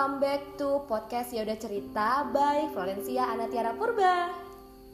welcome 0.00 0.16
back 0.16 0.56
to 0.56 0.80
podcast 0.88 1.28
Ya 1.28 1.44
Udah 1.44 1.60
Cerita 1.60 2.24
by 2.32 2.72
Florencia 2.72 3.36
Anatiara 3.36 3.76
Purba. 3.76 4.32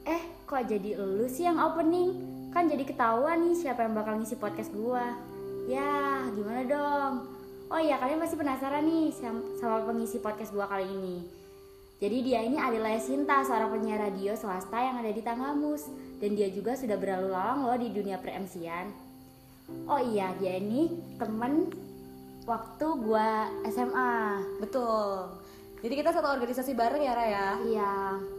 Eh, 0.03 0.43
kok 0.43 0.67
jadi 0.67 0.99
lu 0.99 1.31
sih 1.31 1.47
yang 1.47 1.63
opening? 1.63 2.11
Kan 2.51 2.67
jadi 2.67 2.83
ketahuan 2.83 3.47
nih 3.47 3.55
siapa 3.55 3.87
yang 3.87 3.95
bakal 3.95 4.19
ngisi 4.19 4.35
podcast 4.35 4.75
gua. 4.75 5.15
Ya, 5.71 6.27
gimana 6.35 6.67
dong? 6.67 7.23
Oh 7.71 7.79
iya, 7.79 8.03
kalian 8.03 8.19
pasti 8.19 8.35
penasaran 8.35 8.83
nih 8.83 9.15
sama, 9.15 9.87
pengisi 9.87 10.19
podcast 10.19 10.51
gua 10.51 10.67
kali 10.67 10.91
ini. 10.91 11.23
Jadi 12.03 12.27
dia 12.27 12.43
ini 12.43 12.59
adalah 12.59 12.99
Sinta, 12.99 13.47
seorang 13.47 13.79
penyiar 13.79 14.11
radio 14.11 14.35
swasta 14.35 14.83
yang 14.83 14.99
ada 14.99 15.15
di 15.15 15.23
Tanggamus 15.23 15.87
dan 16.19 16.35
dia 16.35 16.51
juga 16.51 16.75
sudah 16.75 16.99
berlalu 16.99 17.31
lalang 17.31 17.63
loh 17.63 17.79
di 17.79 17.95
dunia 17.95 18.19
per-MC-an. 18.19 18.91
Oh 19.87 20.03
iya, 20.03 20.35
dia 20.43 20.59
ini 20.59 20.91
temen 21.15 21.86
waktu 22.47 22.87
gua 23.03 23.51
SMA. 23.69 24.41
Betul. 24.63 25.29
Jadi 25.87 26.03
kita 26.03 26.11
satu 26.11 26.33
organisasi 26.33 26.73
bareng 26.73 27.05
ya 27.05 27.13
Raya. 27.13 27.47
Iya. 27.61 27.95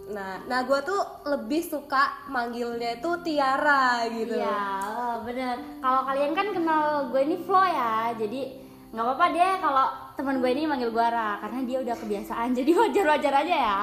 Nah, 0.10 0.42
nah 0.50 0.60
gue 0.66 0.80
tuh 0.82 1.00
lebih 1.30 1.62
suka 1.62 2.28
manggilnya 2.34 2.98
itu 2.98 3.10
Tiara 3.22 4.04
gitu. 4.10 4.36
Iya, 4.42 4.66
oh, 4.84 5.16
bener. 5.22 5.56
Kalau 5.78 6.02
kalian 6.04 6.34
kan 6.34 6.48
kenal 6.52 7.08
gue 7.14 7.22
ini 7.22 7.38
Flo 7.46 7.62
ya, 7.62 8.12
jadi 8.18 8.58
nggak 8.92 9.04
apa-apa 9.04 9.26
deh 9.36 9.54
kalau 9.64 9.88
teman 10.18 10.36
gue 10.42 10.50
ini 10.50 10.64
manggil 10.66 10.90
gue 10.90 11.08
Ra, 11.08 11.38
karena 11.44 11.60
dia 11.68 11.78
udah 11.86 11.96
kebiasaan, 11.96 12.50
jadi 12.58 12.72
wajar-wajar 12.74 13.34
aja 13.46 13.56
ya. 13.56 13.82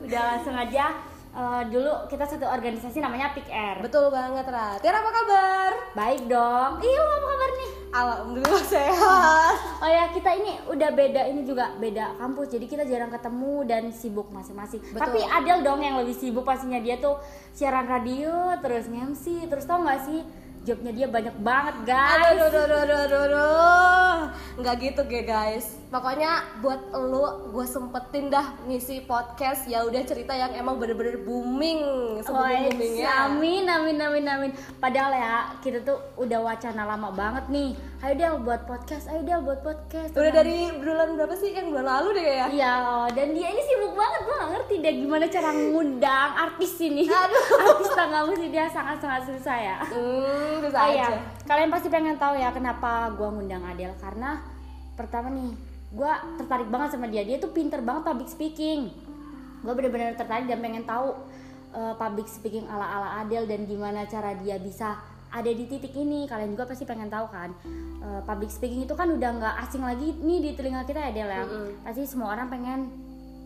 Udah 0.00 0.22
langsung 0.32 0.56
aja. 0.56 1.09
Eh, 1.30 1.62
dulu 1.70 1.92
kita 2.10 2.24
satu 2.26 2.46
organisasi 2.46 2.98
namanya 2.98 3.34
Pick 3.34 3.46
Air. 3.50 3.82
Betul 3.82 4.10
banget 4.10 4.46
Ra. 4.48 4.78
Tiara 4.82 4.98
apa 4.98 5.10
kabar? 5.10 5.70
Baik 5.94 6.22
dong. 6.26 6.70
Lu 6.82 7.02
apa 7.02 7.16
kabar 7.26 7.50
nih? 7.54 7.70
Alhamdulillah 7.90 8.64
sehat. 8.66 9.54
Oh 9.82 9.90
ya, 9.90 10.04
kita 10.14 10.30
ini 10.38 10.52
udah 10.70 10.90
beda 10.94 11.22
ini 11.26 11.42
juga 11.42 11.74
beda 11.78 12.14
kampus. 12.18 12.54
Jadi 12.54 12.66
kita 12.70 12.86
jarang 12.86 13.10
ketemu 13.10 13.54
dan 13.66 13.82
sibuk 13.90 14.30
masing-masing. 14.30 14.78
Tapi 14.94 15.20
Adel 15.26 15.66
dong 15.66 15.82
yang 15.82 15.98
lebih 15.98 16.14
sibuk 16.14 16.46
pastinya 16.46 16.78
dia 16.78 17.02
tuh 17.02 17.18
siaran 17.50 17.90
radio, 17.90 18.54
terus 18.62 18.86
nge-MC, 18.86 19.50
terus 19.50 19.66
tau 19.66 19.82
gak 19.82 20.06
sih 20.06 20.22
jobnya 20.60 20.92
dia 20.92 21.06
banyak 21.08 21.36
banget 21.40 21.76
guys. 21.88 22.36
Aduh, 22.36 22.46
aduh, 22.52 22.62
aduh, 22.68 22.78
aduh, 22.84 22.98
aduh, 23.00 23.20
aduh. 23.26 24.16
Nggak 24.60 24.74
gitu 24.84 25.02
ya 25.08 25.22
guys. 25.24 25.66
Pokoknya 25.90 26.46
buat 26.62 26.94
lu, 26.94 27.50
gue 27.50 27.66
sempetin 27.66 28.30
dah 28.30 28.54
ngisi 28.62 29.02
podcast 29.10 29.66
ya 29.66 29.82
udah 29.82 29.98
cerita 30.06 30.30
yang 30.30 30.54
emang 30.54 30.78
bener-bener 30.78 31.18
booming 31.18 31.82
sebelum 32.22 32.46
Woi, 32.46 32.70
boomingnya. 32.70 33.10
amin, 33.26 33.64
amin, 33.66 33.96
amin, 33.98 34.24
amin. 34.30 34.50
Padahal 34.78 35.10
ya 35.10 35.34
kita 35.58 35.82
tuh 35.82 35.98
udah 36.14 36.38
wacana 36.46 36.86
lama 36.86 37.10
banget 37.10 37.44
nih. 37.50 37.74
Ayo 38.00 38.14
Del 38.16 38.36
buat 38.40 38.64
podcast, 38.64 39.10
ayo 39.12 39.20
Del 39.26 39.42
buat 39.44 39.60
podcast. 39.60 40.14
Udah 40.14 40.30
Tenang. 40.30 40.38
dari 40.40 40.56
bulan 40.78 41.08
berapa 41.20 41.34
sih? 41.36 41.52
Yang 41.52 41.66
bulan 41.74 41.86
lalu 41.90 42.08
deh 42.16 42.24
kayaknya. 42.24 42.48
Iya, 42.54 42.74
dan 43.12 43.28
dia 43.36 43.48
ini 43.50 43.62
sibuk 43.66 43.92
banget, 43.92 44.20
gue 44.24 44.34
gak 44.40 44.50
ngerti 44.56 44.74
deh 44.80 44.94
gimana 45.04 45.24
cara 45.28 45.50
ngundang 45.52 46.30
artis 46.38 46.72
ini. 46.80 47.04
Aduh. 47.10 47.44
artis 47.66 47.90
tanggamu 47.92 48.32
sih 48.38 48.48
dia 48.48 48.64
sangat-sangat 48.70 49.22
susah 49.26 49.58
ya. 49.58 49.78
Hmm, 50.50 50.66
bisa 50.66 50.78
Oh 50.82 50.90
aja. 50.90 50.94
iya, 50.98 51.08
kalian 51.46 51.70
pasti 51.70 51.86
pengen 51.86 52.18
tahu 52.18 52.34
ya 52.34 52.50
kenapa 52.50 53.14
gue 53.14 53.28
ngundang 53.30 53.62
Adele 53.62 53.94
karena 54.02 54.42
pertama 54.98 55.30
nih, 55.30 55.54
gue 55.94 56.12
tertarik 56.42 56.68
banget 56.68 56.98
sama 56.98 57.06
dia. 57.06 57.22
Dia 57.22 57.38
tuh 57.38 57.54
pinter 57.54 57.78
banget 57.80 58.02
public 58.10 58.26
speaking. 58.26 58.90
Gue 59.62 59.72
bener-bener 59.78 60.18
tertarik 60.18 60.50
dan 60.50 60.58
pengen 60.58 60.82
tahu 60.84 61.14
uh, 61.72 61.94
public 61.94 62.26
speaking 62.26 62.66
ala-ala 62.66 63.22
Adele 63.22 63.46
dan 63.46 63.64
gimana 63.64 64.04
cara 64.10 64.34
dia 64.36 64.58
bisa 64.58 64.98
ada 65.30 65.46
di 65.46 65.64
titik 65.70 65.94
ini. 65.94 66.26
Kalian 66.26 66.52
juga 66.52 66.66
pasti 66.66 66.82
pengen 66.82 67.06
tahu 67.06 67.30
kan, 67.30 67.54
uh, 68.02 68.20
public 68.26 68.50
speaking 68.50 68.82
itu 68.82 68.94
kan 68.98 69.06
udah 69.06 69.30
nggak 69.38 69.54
asing 69.68 69.86
lagi 69.86 70.18
nih 70.18 70.38
di 70.42 70.50
telinga 70.58 70.82
kita 70.82 70.98
ya 70.98 71.10
Del 71.14 71.30
ya. 71.30 71.44
Mm-mm. 71.46 71.86
Pasti 71.86 72.02
semua 72.04 72.34
orang 72.34 72.50
pengen 72.50 72.80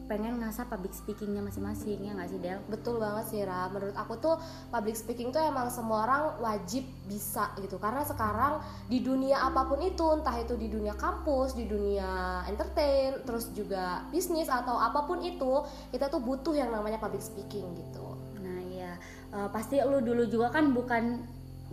pengen 0.04 0.40
ngasah 0.40 0.68
public 0.68 0.92
speakingnya 0.92 1.40
masing-masing 1.40 2.00
ya 2.04 2.12
nggak 2.12 2.28
sih 2.28 2.40
Del? 2.40 2.60
Betul 2.68 3.00
banget 3.00 3.24
sih 3.32 3.40
Ra. 3.42 3.68
Menurut 3.72 3.96
aku 3.96 4.14
tuh 4.20 4.36
public 4.68 4.96
speaking 4.96 5.32
tuh 5.32 5.40
emang 5.40 5.72
semua 5.72 6.04
orang 6.04 6.22
wajib 6.40 6.84
bisa 7.08 7.50
gitu. 7.60 7.76
Karena 7.80 8.04
sekarang 8.04 8.60
di 8.88 9.00
dunia 9.00 9.40
apa 9.40 9.64
pun 9.64 9.80
itu, 9.80 10.04
entah 10.12 10.36
itu 10.36 10.54
di 10.54 10.68
dunia 10.68 10.92
kampus, 10.94 11.56
di 11.56 11.64
dunia 11.64 12.44
entertain, 12.46 13.24
terus 13.24 13.50
juga 13.56 14.04
bisnis 14.12 14.46
atau 14.48 14.76
apa 14.76 15.04
pun 15.08 15.24
itu, 15.24 15.64
kita 15.90 16.12
tuh 16.12 16.20
butuh 16.20 16.52
yang 16.52 16.68
namanya 16.68 17.00
public 17.00 17.24
speaking 17.24 17.72
gitu. 17.74 18.14
Nah 18.44 18.60
iya, 18.60 18.94
Eh, 19.34 19.48
pasti 19.50 19.82
lu 19.82 19.98
dulu 19.98 20.30
juga 20.30 20.46
kan 20.54 20.70
bukan 20.70 21.18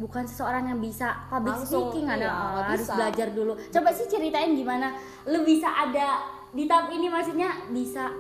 bukan 0.02 0.26
seseorang 0.26 0.66
yang 0.74 0.82
bisa 0.82 1.14
public 1.30 1.62
Langsung, 1.62 1.94
speaking 1.94 2.10
iya, 2.10 2.16
eh, 2.18 2.20
nggak 2.26 2.66
harus 2.74 2.88
bisa. 2.90 2.96
belajar 2.98 3.28
dulu. 3.38 3.54
Coba 3.70 3.90
sih 3.94 4.08
ceritain 4.10 4.52
gimana 4.58 4.98
lu 5.30 5.46
bisa 5.46 5.70
ada 5.70 6.41
di 6.52 6.64
tahap 6.68 6.92
ini 6.92 7.08
maksudnya 7.08 7.50
bisa 7.72 8.12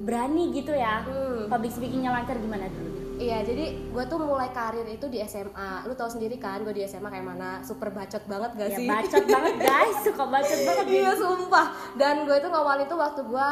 berani 0.00 0.50
gitu 0.52 0.72
ya. 0.72 1.04
Hmm. 1.04 1.46
Public 1.48 1.72
speakingnya 1.72 2.10
lancar 2.10 2.36
gimana 2.36 2.68
dulu? 2.68 2.90
Iya, 3.14 3.46
jadi 3.46 3.78
gue 3.94 4.04
tuh 4.10 4.18
mulai 4.18 4.50
karir 4.50 4.82
itu 4.90 5.06
di 5.06 5.22
SMA. 5.22 5.86
Lu 5.86 5.94
tahu 5.94 6.10
sendiri 6.10 6.34
kan, 6.34 6.66
gue 6.66 6.74
di 6.74 6.82
SMA 6.82 7.06
kayak 7.06 7.22
mana, 7.22 7.62
super 7.62 7.94
bacot 7.94 8.26
banget 8.26 8.50
gak 8.58 8.74
Ya 8.74 8.78
sih? 8.82 8.88
bacot 8.90 9.24
banget 9.30 9.54
guys, 9.62 9.96
suka 10.02 10.24
bacot 10.26 10.60
banget. 10.66 10.84
Iya 10.90 11.10
sumpah 11.14 11.66
Dan 11.94 12.26
gue 12.26 12.34
itu 12.34 12.48
ngawal 12.50 12.82
itu 12.82 12.94
waktu 12.98 13.22
gue 13.22 13.50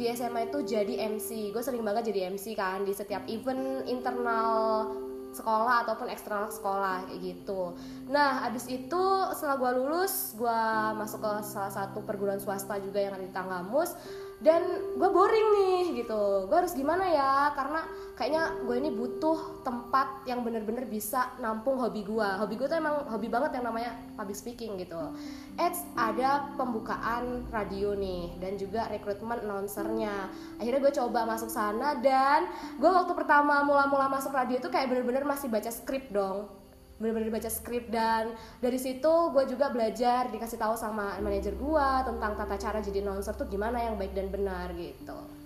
di 0.00 0.04
SMA 0.16 0.48
itu 0.48 0.58
jadi 0.64 0.94
MC 1.12 1.52
Gue 1.52 1.60
sering 1.60 1.84
banget 1.84 2.08
jadi 2.08 2.32
MC 2.32 2.56
kan 2.56 2.88
Di 2.88 2.96
setiap 2.96 3.28
event 3.28 3.84
internal 3.84 4.88
sekolah 5.32 5.88
ataupun 5.88 6.08
eksternal 6.12 6.52
sekolah 6.52 7.08
kayak 7.08 7.20
gitu. 7.20 7.72
Nah 8.12 8.44
abis 8.46 8.68
itu 8.68 9.02
setelah 9.32 9.56
gue 9.58 9.72
lulus 9.80 10.34
Gue 10.36 10.62
masuk 10.96 11.24
ke 11.24 11.32
salah 11.44 11.72
satu 11.72 12.04
perguruan 12.04 12.38
swasta 12.38 12.78
juga 12.78 13.00
yang 13.00 13.16
ada 13.16 13.24
di 13.24 13.32
Tanggamus 13.32 13.96
dan 14.42 14.62
gue 14.98 15.08
boring 15.08 15.48
nih 15.54 16.02
gitu. 16.02 16.50
Gue 16.50 16.56
harus 16.58 16.74
gimana 16.74 17.06
ya? 17.06 17.54
Karena 17.54 17.86
kayaknya 18.18 18.42
gue 18.66 18.76
ini 18.76 18.90
butuh 18.90 19.62
tempat 19.62 20.26
yang 20.26 20.42
bener-bener 20.42 20.84
bisa 20.90 21.30
nampung 21.38 21.78
hobi 21.78 22.02
gue 22.02 22.28
hobi 22.38 22.58
gue 22.58 22.66
tuh 22.66 22.78
emang 22.78 23.06
hobi 23.08 23.30
banget 23.30 23.56
yang 23.58 23.70
namanya 23.70 23.94
public 24.18 24.34
speaking 24.36 24.74
gitu. 24.82 25.14
Eits 25.56 25.86
ada 25.94 26.50
pembukaan 26.58 27.46
radio 27.54 27.94
nih 27.94 28.34
dan 28.42 28.58
juga 28.58 28.90
rekrutmen 28.90 29.46
announcernya. 29.46 30.28
Akhirnya 30.58 30.80
gue 30.82 30.92
coba 30.98 31.24
masuk 31.24 31.48
sana 31.48 32.02
dan 32.02 32.50
gue 32.82 32.90
waktu 32.90 33.14
pertama 33.14 33.62
mula-mula 33.62 34.10
masuk 34.10 34.34
radio 34.34 34.58
itu 34.58 34.68
kayak 34.68 34.90
bener-bener 34.90 35.22
masih 35.22 35.46
baca 35.46 35.70
skrip 35.70 36.10
dong 36.10 36.61
bener-bener 37.02 37.34
baca 37.34 37.50
skrip 37.50 37.90
dan 37.90 38.30
dari 38.62 38.78
situ 38.78 39.34
gue 39.34 39.44
juga 39.50 39.74
belajar 39.74 40.30
dikasih 40.30 40.62
tahu 40.62 40.78
sama 40.78 41.18
manajer 41.18 41.58
gue 41.58 41.88
tentang 42.06 42.38
tata 42.38 42.54
cara 42.54 42.78
jadi 42.78 43.02
announcer 43.02 43.34
tuh 43.34 43.50
gimana 43.50 43.82
yang 43.82 43.98
baik 43.98 44.14
dan 44.14 44.30
benar 44.30 44.70
gitu 44.78 45.42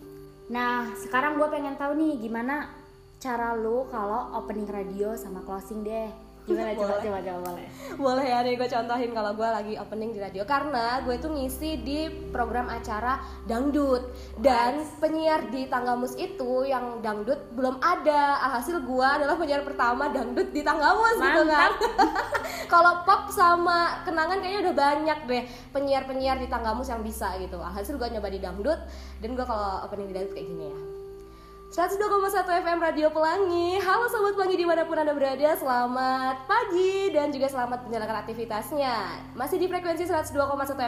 Nah 0.47 0.95
sekarang 0.95 1.43
gue 1.43 1.49
pengen 1.51 1.75
tahu 1.75 1.99
nih 1.99 2.23
gimana 2.23 2.71
cara 3.19 3.59
lu 3.59 3.89
kalau 3.91 4.39
opening 4.39 4.69
radio 4.71 5.19
sama 5.19 5.43
closing 5.43 5.83
deh. 5.83 6.26
Gimana? 6.47 6.79
Coba 6.79 6.87
Boleh. 6.87 7.03
coba 7.03 7.19
coba 7.27 7.39
boleh. 7.51 7.67
boleh 7.99 8.27
ya 8.27 8.39
nih 8.47 8.55
gue 8.55 8.69
contohin 8.71 9.11
kalau 9.11 9.33
gue 9.35 9.49
lagi 9.51 9.75
opening 9.83 10.11
di 10.15 10.21
radio. 10.23 10.43
Karena 10.47 11.03
gue 11.03 11.17
tuh 11.19 11.31
ngisi 11.35 11.71
di 11.83 12.07
program 12.31 12.71
acara 12.71 13.19
dangdut. 13.51 14.15
Dan 14.39 14.87
penyiar 15.03 15.51
di 15.51 15.67
Tanggamus 15.67 16.15
itu 16.15 16.63
yang 16.63 17.03
dangdut 17.03 17.51
belum 17.59 17.83
ada. 17.83 18.39
Alhasil 18.47 18.79
gue 18.87 19.07
adalah 19.07 19.35
penyiar 19.35 19.67
pertama 19.67 20.07
dangdut 20.07 20.55
di 20.55 20.63
Tanggamus 20.63 21.19
gitu 21.19 21.43
kan? 21.51 21.71
Kalau 22.73 23.03
pop 23.03 23.27
sama 23.35 24.07
kenangan 24.07 24.39
kayaknya 24.39 24.71
udah 24.71 24.75
banyak 24.75 25.19
deh 25.27 25.45
penyiar-penyiar 25.75 26.39
di 26.39 26.47
Tanggamus 26.47 26.87
yang 26.87 27.03
bisa 27.03 27.35
gitu. 27.43 27.59
Alhasil 27.59 27.99
gue 27.99 28.07
nyoba 28.07 28.31
di 28.31 28.39
dangdut. 28.39 28.79
Dan 29.19 29.35
gue 29.35 29.47
kalau 29.47 29.83
opening 29.83 30.11
di 30.11 30.15
dangdut 30.15 30.35
kayak 30.35 30.47
gini 30.47 30.67
ya 30.71 30.96
102,1 31.67 31.99
FM 32.63 32.79
Radio 32.79 33.11
Pelangi. 33.11 33.83
Halo 33.83 34.07
Sobat 34.07 34.39
Pelangi 34.39 34.55
di 34.55 34.63
mana 34.63 34.87
pun 34.87 35.03
Anda 35.03 35.11
berada 35.11 35.51
Selamat 35.59 36.47
pagi 36.47 37.11
dan 37.11 37.35
juga 37.35 37.51
selamat 37.51 37.83
menjalankan 37.91 38.23
aktivitasnya. 38.23 38.95
Masih 39.35 39.59
di 39.59 39.67
frekuensi 39.67 40.07
102,1 40.07 40.31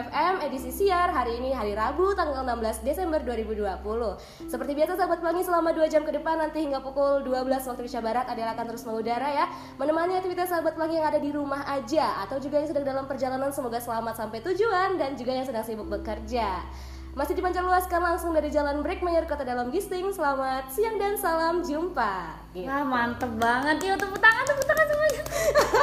FM 0.07 0.33
edisi 0.39 0.71
siar 0.71 1.11
Hari 1.11 1.43
ini 1.43 1.51
hari 1.51 1.75
Rabu 1.75 2.15
tanggal 2.15 2.47
16 2.47 2.87
Desember 2.87 3.19
2020 3.27 4.47
Seperti 4.47 4.71
biasa 4.71 4.95
Sobat 4.95 5.19
Pelangi 5.19 5.43
selama 5.43 5.75
2 5.75 5.91
jam 5.91 6.07
ke 6.07 6.15
depan 6.15 6.39
Nanti 6.39 6.63
hingga 6.63 6.79
pukul 6.79 7.27
12 7.27 7.43
waktu 7.67 7.83
Indonesia 7.83 7.99
Barat 7.99 8.25
Adel 8.31 8.47
akan 8.47 8.65
terus 8.71 8.87
mengudara 8.87 9.27
ya 9.35 9.45
Menemani 9.75 10.15
aktivitas 10.15 10.47
Sobat 10.47 10.79
Pelangi 10.79 10.95
yang 11.03 11.11
ada 11.11 11.19
di 11.19 11.35
rumah 11.35 11.67
aja 11.67 12.23
Atau 12.23 12.39
juga 12.39 12.63
yang 12.63 12.71
sedang 12.71 12.87
dalam 12.87 13.03
perjalanan. 13.03 13.51
Semoga 13.51 13.83
selamat 13.83 14.15
sampai 14.15 14.39
tujuan 14.47 14.95
Dan 14.95 15.19
juga 15.19 15.35
yang 15.35 15.43
sedang 15.43 15.67
sibuk 15.67 15.91
bekerja 15.91 16.63
masih 17.11 17.33
dipancar 17.33 17.61
luaskan 17.61 18.01
langsung 18.01 18.31
dari 18.31 18.47
Jalan 18.47 18.79
Breakmayer 18.79 19.25
Kota 19.25 19.43
Dalam 19.43 19.69
Gisting. 19.69 20.09
Selamat 20.09 20.69
siang 20.69 20.95
dan 20.95 21.15
salam 21.15 21.59
jumpa. 21.59 22.37
Gitu. 22.51 22.65
Wah 22.65 22.81
mantep 22.81 23.29
banget 23.35 23.77
yuk 23.83 23.97
tepuk 23.97 24.17
tangan 24.17 24.43
tepuk 24.43 24.65
tangan 24.65 24.85
semuanya. 24.87 25.21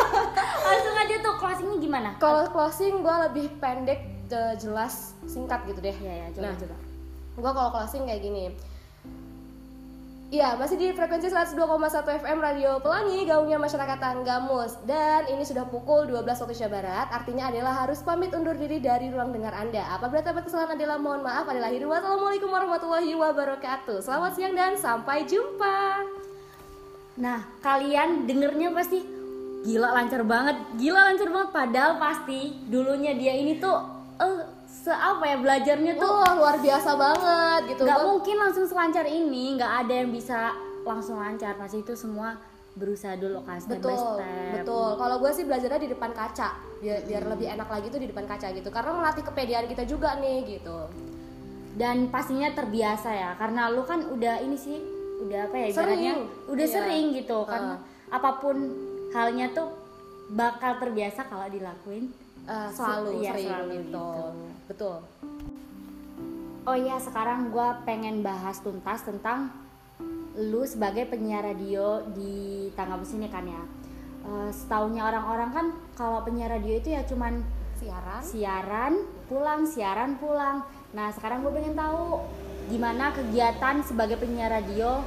Langsung 0.67 0.95
aja 0.97 1.15
tuh 1.21 1.35
closingnya 1.37 1.77
gimana? 1.79 2.09
Kalau 2.17 2.45
closing 2.49 2.95
gue 3.01 3.17
lebih 3.25 3.47
pendek, 3.57 4.01
je- 4.25 4.57
jelas, 4.59 4.95
singkat 5.25 5.63
gitu 5.65 5.79
deh. 5.79 5.95
Ya 5.95 6.15
ya 6.17 6.33
coba 6.33 6.45
Nah, 6.45 6.55
coba. 6.57 6.77
gue 7.37 7.53
kalau 7.53 7.71
closing 7.71 8.03
kayak 8.05 8.23
gini. 8.23 8.45
Iya, 10.27 10.59
masih 10.59 10.75
di 10.75 10.91
frekuensi 10.91 11.31
102,1 11.31 12.19
FM 12.19 12.39
Radio 12.43 12.83
Pelangi, 12.83 13.23
gaungnya 13.31 13.63
masyarakat 13.63 13.95
Tanggamus. 13.95 14.75
Dan 14.83 15.23
ini 15.31 15.47
sudah 15.47 15.63
pukul 15.71 16.11
12 16.11 16.19
waktu 16.27 16.51
Indonesia 16.51 16.67
Barat, 16.67 17.07
artinya 17.15 17.47
adalah 17.47 17.87
harus 17.87 18.03
pamit 18.03 18.35
undur 18.35 18.59
diri 18.59 18.83
dari 18.83 19.07
ruang 19.07 19.31
dengar 19.31 19.55
Anda. 19.55 19.87
Apabila 19.95 20.27
terdapat 20.27 20.51
kesalahan 20.51 20.75
adalah 20.75 20.99
mohon 20.99 21.23
maaf, 21.23 21.47
adalah 21.47 21.71
lahir 21.71 21.87
Wassalamualaikum 21.87 22.51
warahmatullahi 22.51 23.15
wabarakatuh. 23.15 24.03
Selamat 24.03 24.35
siang 24.35 24.59
dan 24.59 24.75
sampai 24.75 25.31
jumpa. 25.31 25.79
Nah, 27.23 27.47
kalian 27.63 28.27
dengernya 28.27 28.75
pasti 28.75 29.07
gila 29.63 29.95
lancar 29.95 30.27
banget, 30.27 30.59
gila 30.75 31.07
lancar 31.07 31.31
banget. 31.31 31.51
Padahal 31.55 32.03
pasti 32.03 32.67
dulunya 32.67 33.15
dia 33.15 33.31
ini 33.31 33.63
tuh 33.63 33.79
eh 34.19 34.56
seapa 34.77 35.25
ya 35.25 35.37
belajarnya 35.37 35.93
tuh 35.97 36.13
luar 36.37 36.57
biasa 36.59 36.91
banget 36.95 37.61
gitu. 37.71 37.83
nggak 37.83 38.01
mungkin 38.03 38.37
langsung 38.37 38.65
selancar 38.65 39.05
ini, 39.05 39.57
nggak 39.57 39.73
ada 39.83 39.95
yang 39.95 40.11
bisa 40.11 40.53
langsung 40.83 41.17
lancar. 41.17 41.57
Pasti 41.57 41.81
itu 41.81 41.95
semua 41.95 42.37
berusaha 42.73 43.17
dulu 43.17 43.41
kan 43.41 43.57
step 43.57 43.81
by 43.81 43.89
betul 43.89 43.97
step. 44.21 44.53
betul 44.53 44.89
kalau 45.01 45.17
gue 45.17 45.33
sih 45.33 45.49
belajarnya 45.49 45.81
di 45.81 45.89
depan 45.89 46.13
kaca 46.13 46.49
biar 46.77 47.09
biar 47.09 47.23
lebih 47.25 47.49
enak 47.49 47.73
lagi 47.73 47.89
tuh 47.89 47.97
di 47.97 48.05
depan 48.05 48.29
kaca 48.29 48.53
gitu 48.53 48.69
karena 48.69 48.93
melatih 48.93 49.25
kepedean 49.25 49.65
kita 49.65 49.89
juga 49.89 50.21
nih 50.21 50.45
gitu 50.45 50.85
Dan 51.77 52.09
pastinya 52.09 52.49
terbiasa 52.53 53.13
ya, 53.13 53.31
karena 53.37 53.69
lu 53.69 53.85
kan 53.85 54.01
udah 54.01 54.41
ini 54.41 54.57
sih, 54.57 54.81
udah 55.21 55.45
apa 55.45 55.57
ya 55.57 55.67
ibaratnya, 55.69 56.13
Sering. 56.17 56.21
udah 56.49 56.65
Iya. 56.65 56.73
sering 56.73 57.05
gitu. 57.13 57.39
Karena 57.45 57.75
Uh. 57.77 57.81
apa 58.13 58.31
pun 58.41 58.57
halnya 59.13 59.53
tuh 59.53 59.69
bakal 60.33 60.79
terbiasa 60.83 61.29
kalau 61.29 61.47
dilakuin. 61.47 62.11
Eh, 62.47 62.71
selalu 62.71 63.27
Iya, 63.27 63.33
sering 63.35 63.47
selalu 63.51 63.71
gitu. 63.75 63.83
gitu. 63.83 64.07
betul 64.71 64.99
Oh 66.67 66.75
iya, 66.79 66.99
sekarang 66.99 67.51
gua 67.55 67.83
pengen 67.87 68.23
bahas 68.27 68.59
tuntas 68.63 69.03
tentang 69.03 69.51
lu 70.35 70.63
sebagai 70.67 71.07
penyiar 71.07 71.43
radio 71.43 72.03
di 72.11 72.67
Tanggamus 72.75 73.15
ini 73.15 73.27
kan 73.31 73.47
ya. 73.47 73.63
Eh, 74.27 74.51
setaunya 74.51 75.07
orang-orang 75.07 75.51
kan 75.55 75.67
kalau 75.95 76.23
penyiar 76.27 76.51
radio 76.55 76.75
itu 76.79 76.91
ya 76.95 77.07
cuman 77.07 77.43
siaran 77.79 78.23
siaran 78.25 78.93
pulang 79.29 79.63
siaran 79.69 80.17
pulang 80.17 80.65
nah 80.91 81.13
sekarang 81.13 81.45
gue 81.45 81.53
pengen 81.53 81.77
tahu 81.77 82.25
gimana 82.67 83.13
kegiatan 83.13 83.85
sebagai 83.85 84.17
penyiar 84.17 84.49
radio 84.51 85.05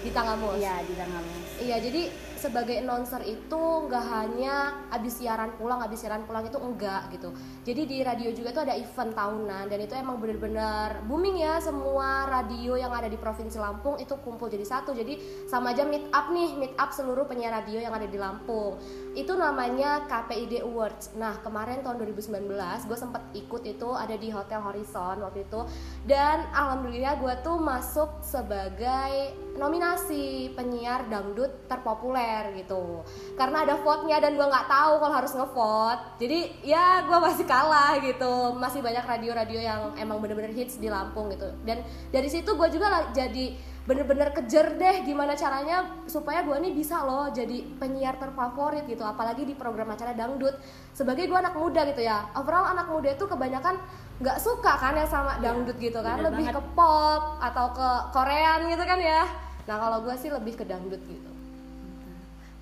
di 0.00 0.10
Tanggamus 0.14 0.56
ya 0.56 0.80
di 0.86 0.94
Tanggamus 0.94 1.40
Iya, 1.60 1.76
jadi 1.82 2.02
sebagai 2.42 2.74
announcer 2.82 3.22
itu 3.22 3.62
nggak 3.86 4.04
hanya 4.10 4.82
habis 4.90 5.22
siaran 5.22 5.54
pulang, 5.54 5.78
habis 5.78 6.02
siaran 6.02 6.26
pulang 6.26 6.42
itu 6.42 6.58
enggak 6.58 7.06
gitu. 7.14 7.30
Jadi 7.62 7.82
di 7.86 7.98
radio 8.02 8.34
juga 8.34 8.50
tuh 8.50 8.62
ada 8.66 8.74
event 8.74 9.14
tahunan 9.14 9.70
dan 9.70 9.78
itu 9.78 9.94
emang 9.94 10.18
bener-bener 10.18 11.06
booming 11.06 11.38
ya 11.38 11.62
semua 11.62 12.26
radio 12.26 12.74
yang 12.74 12.90
ada 12.90 13.06
di 13.06 13.14
provinsi 13.14 13.62
Lampung 13.62 14.02
itu 14.02 14.18
kumpul 14.26 14.50
jadi 14.50 14.66
satu. 14.66 14.90
Jadi 14.90 15.46
sama 15.46 15.70
aja 15.70 15.86
meet 15.86 16.10
up 16.10 16.34
nih, 16.34 16.58
meet 16.58 16.74
up 16.74 16.90
seluruh 16.90 17.30
penyiar 17.30 17.54
radio 17.62 17.78
yang 17.78 17.94
ada 17.94 18.10
di 18.10 18.18
Lampung. 18.18 18.82
Itu 19.12 19.36
namanya 19.36 20.08
KPID 20.08 20.64
Awards. 20.64 21.12
Nah 21.20 21.36
kemarin 21.44 21.84
tahun 21.84 22.00
2019 22.00 22.48
gue 22.88 22.98
sempet 22.98 23.22
ikut 23.36 23.62
itu 23.68 23.88
ada 23.92 24.16
di 24.16 24.32
Hotel 24.32 24.60
Horizon 24.64 25.20
waktu 25.20 25.44
itu. 25.44 25.60
Dan 26.08 26.48
alhamdulillah 26.48 27.20
gue 27.20 27.34
tuh 27.44 27.60
masuk 27.60 28.24
sebagai 28.24 29.36
nominasi 29.52 30.56
penyiar 30.56 31.04
dangdut 31.12 31.68
terpopuler 31.68 32.56
gitu. 32.56 33.04
Karena 33.36 33.68
ada 33.68 33.76
vote-nya 33.84 34.16
dan 34.16 34.32
gue 34.32 34.46
nggak 34.48 34.68
tahu 34.68 34.92
kalau 34.96 35.14
harus 35.14 35.32
ngevote. 35.36 36.02
Jadi 36.16 36.64
ya 36.64 37.04
gue 37.04 37.18
masih 37.20 37.44
kalah 37.44 38.00
gitu. 38.00 38.56
Masih 38.56 38.80
banyak 38.80 39.04
radio-radio 39.04 39.60
yang 39.60 39.80
emang 40.00 40.24
bener-bener 40.24 40.56
hits 40.56 40.80
di 40.80 40.88
Lampung 40.88 41.28
gitu. 41.28 41.52
Dan 41.68 41.84
dari 42.08 42.32
situ 42.32 42.56
gue 42.56 42.68
juga 42.72 43.12
jadi 43.12 43.71
bener-bener 43.82 44.30
kejar 44.30 44.78
deh 44.78 45.02
gimana 45.02 45.34
caranya 45.34 45.90
supaya 46.06 46.46
gue 46.46 46.54
nih 46.54 46.70
bisa 46.70 47.02
loh 47.02 47.26
jadi 47.34 47.66
penyiar 47.82 48.14
terfavorit 48.14 48.86
gitu 48.86 49.02
apalagi 49.02 49.42
di 49.42 49.58
program 49.58 49.90
acara 49.90 50.14
dangdut 50.14 50.54
sebagai 50.94 51.26
gue 51.26 51.34
anak 51.34 51.58
muda 51.58 51.82
gitu 51.90 52.06
ya 52.06 52.30
overall 52.38 52.70
anak 52.70 52.86
muda 52.86 53.10
itu 53.18 53.26
kebanyakan 53.26 53.82
nggak 54.22 54.38
suka 54.38 54.78
kan 54.78 54.94
ya 54.94 55.06
sama 55.10 55.42
dangdut 55.42 55.74
gitu 55.82 55.98
kan 55.98 56.22
bener 56.22 56.30
lebih 56.30 56.46
banget. 56.54 56.62
ke 56.62 56.72
pop 56.78 57.22
atau 57.42 57.66
ke 57.74 57.88
Korean 58.14 58.60
gitu 58.70 58.84
kan 58.86 58.98
ya 59.02 59.26
nah 59.66 59.76
kalau 59.82 59.98
gue 60.06 60.14
sih 60.14 60.30
lebih 60.30 60.54
ke 60.54 60.62
dangdut 60.62 61.02
gitu 61.02 61.30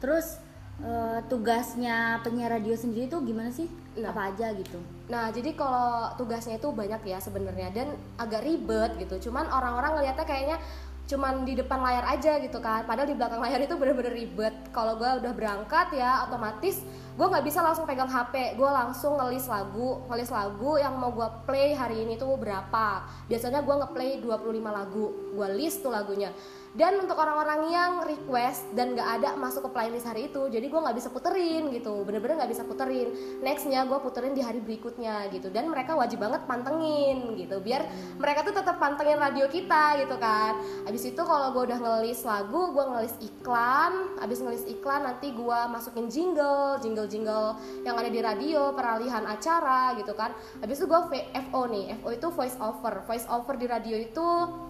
terus 0.00 0.40
eh, 0.81 1.20
tugasnya 1.28 2.25
penyiar 2.25 2.56
radio 2.56 2.72
sendiri 2.72 3.12
tuh 3.12 3.20
gimana 3.20 3.52
sih 3.52 3.69
Nah. 3.99 4.14
apa 4.14 4.31
aja 4.31 4.55
gitu 4.55 4.78
Nah, 5.11 5.34
jadi 5.34 5.58
kalau 5.58 6.14
tugasnya 6.14 6.62
itu 6.62 6.70
banyak 6.70 7.02
ya 7.02 7.19
sebenarnya 7.19 7.75
dan 7.75 7.99
agak 8.14 8.46
ribet 8.46 8.94
gitu. 9.02 9.26
Cuman 9.26 9.43
orang-orang 9.50 9.99
ngeliatnya 9.99 10.22
kayaknya 10.22 10.56
cuman 11.10 11.42
di 11.42 11.58
depan 11.58 11.82
layar 11.82 12.06
aja 12.14 12.38
gitu 12.38 12.62
kan. 12.62 12.86
Padahal 12.86 13.10
di 13.10 13.18
belakang 13.18 13.42
layar 13.42 13.58
itu 13.66 13.74
bener-bener 13.74 14.14
ribet. 14.14 14.54
Kalau 14.70 14.94
gue 14.94 15.10
udah 15.18 15.32
berangkat 15.34 15.98
ya 15.98 16.22
otomatis 16.30 16.86
gue 17.20 17.28
nggak 17.28 17.44
bisa 17.44 17.61
langsung 17.61 17.84
pegang 17.84 18.08
HP. 18.08 18.56
Gue 18.56 18.70
langsung 18.72 19.20
ngelis 19.20 19.44
lagu, 19.44 20.00
ngelis 20.08 20.32
lagu 20.32 20.81
yang 20.81 20.96
mau 20.96 21.12
gue 21.12 21.28
play 21.44 21.76
hari 21.76 22.08
ini 22.08 22.17
tuh 22.17 22.32
berapa. 22.40 23.05
Biasanya 23.28 23.61
gue 23.61 23.75
ngeplay 23.76 24.25
25 24.25 24.40
lagu. 24.72 25.37
Gue 25.37 25.49
list 25.52 25.84
tuh 25.84 25.93
lagunya. 25.93 26.32
Dan 26.70 27.02
untuk 27.02 27.19
orang-orang 27.19 27.67
yang 27.75 27.93
request 28.06 28.62
dan 28.78 28.94
nggak 28.94 29.08
ada 29.19 29.34
masuk 29.34 29.67
ke 29.67 29.70
playlist 29.75 30.06
hari 30.06 30.31
itu, 30.31 30.46
jadi 30.46 30.62
gue 30.70 30.78
nggak 30.78 30.94
bisa 31.02 31.11
puterin 31.11 31.67
gitu, 31.75 32.06
bener-bener 32.06 32.38
nggak 32.38 32.52
bisa 32.55 32.62
puterin. 32.62 33.11
Nextnya 33.43 33.82
gue 33.90 33.99
puterin 33.99 34.38
di 34.38 34.43
hari 34.46 34.62
berikutnya 34.62 35.26
gitu, 35.34 35.50
dan 35.50 35.67
mereka 35.67 35.99
wajib 35.99 36.22
banget 36.22 36.46
pantengin 36.46 37.34
gitu, 37.34 37.58
biar 37.58 37.90
mereka 38.22 38.46
tuh 38.46 38.55
tetap 38.55 38.78
pantengin 38.78 39.19
radio 39.19 39.50
kita 39.50 39.99
gitu 39.99 40.14
kan. 40.22 40.62
Abis 40.87 41.11
itu 41.11 41.19
kalau 41.19 41.50
gue 41.58 41.75
udah 41.75 41.78
ngelis 41.82 42.22
lagu, 42.22 42.70
gue 42.70 42.84
ngelis 42.87 43.14
iklan, 43.19 43.93
abis 44.22 44.38
ngelis 44.38 44.62
iklan 44.70 45.11
nanti 45.11 45.34
gue 45.34 45.58
masukin 45.75 46.06
jingle, 46.06 46.78
jingle-jingle 47.10 47.82
yang 47.82 47.98
ada 47.98 48.06
di 48.06 48.20
radio, 48.22 48.70
peralihan 48.70 49.26
acara 49.26 49.98
gitu 49.98 50.14
kan. 50.14 50.30
Abis 50.62 50.78
itu 50.78 50.86
gue 50.86 51.00
FO 51.50 51.60
nih, 51.66 51.98
FO 51.98 52.08
itu 52.14 52.28
voice 52.30 52.56
over, 52.62 53.02
voice 53.02 53.26
over 53.26 53.58
di 53.58 53.66
radio 53.66 53.98
itu 53.98 54.26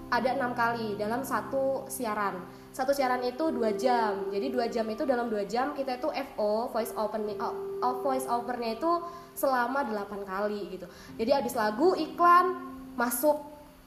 ada 0.09 0.33
enam 0.33 0.57
kali 0.57 0.97
dalam 0.97 1.21
satu 1.21 1.85
siaran. 1.87 2.41
Satu 2.73 2.97
siaran 2.97 3.21
itu 3.23 3.53
dua 3.53 3.77
jam. 3.77 4.33
Jadi 4.33 4.47
dua 4.49 4.67
jam 4.73 4.89
itu 4.89 5.05
dalam 5.05 5.29
dua 5.29 5.45
jam 5.45 5.77
kita 5.77 6.01
itu 6.01 6.09
FO 6.33 6.73
voice 6.73 6.97
open 6.97 7.29
oh, 7.39 7.55
oh, 7.85 7.95
voice 8.01 8.25
overnya 8.27 8.81
itu 8.81 8.93
selama 9.37 9.85
delapan 9.85 10.25
kali 10.25 10.73
gitu. 10.75 10.87
Jadi 11.21 11.31
abis 11.37 11.55
lagu 11.55 11.93
iklan 11.95 12.57
masuk 12.97 13.39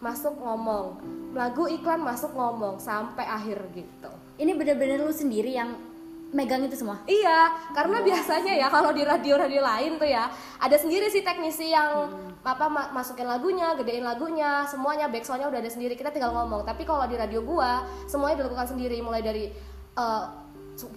masuk 0.03 0.35
ngomong. 0.35 0.99
Lagu 1.31 1.65
iklan 1.71 2.03
masuk 2.03 2.35
ngomong 2.35 2.77
sampai 2.77 3.23
akhir 3.23 3.71
gitu. 3.71 4.11
Ini 4.35 4.51
bener-bener 4.55 4.99
lu 4.99 5.15
sendiri 5.15 5.55
yang 5.55 5.92
megang 6.33 6.65
itu 6.65 6.73
semua 6.73 6.97
Iya, 7.05 7.53
karena 7.77 8.01
biasanya 8.01 8.53
ya 8.57 8.67
kalau 8.67 8.89
di 8.89 9.05
radio-radio 9.05 9.61
lain 9.61 10.01
tuh 10.01 10.09
ya 10.09 10.27
ada 10.57 10.75
sendiri 10.75 11.07
sih 11.13 11.21
teknisi 11.21 11.69
yang 11.69 12.09
apa 12.43 12.67
ma- 12.67 12.91
masukin 12.91 13.23
lagunya, 13.23 13.71
gedein 13.79 14.03
lagunya, 14.03 14.67
semuanya 14.67 15.07
backsoundnya 15.07 15.47
udah 15.47 15.61
ada 15.63 15.71
sendiri. 15.71 15.95
Kita 15.95 16.11
tinggal 16.11 16.35
ngomong. 16.35 16.67
Tapi 16.67 16.83
kalau 16.83 17.07
di 17.07 17.15
radio 17.15 17.39
gua 17.39 17.87
semuanya 18.03 18.43
dilakukan 18.43 18.67
sendiri, 18.75 18.99
mulai 18.99 19.23
dari 19.23 19.47
eh, 19.95 20.23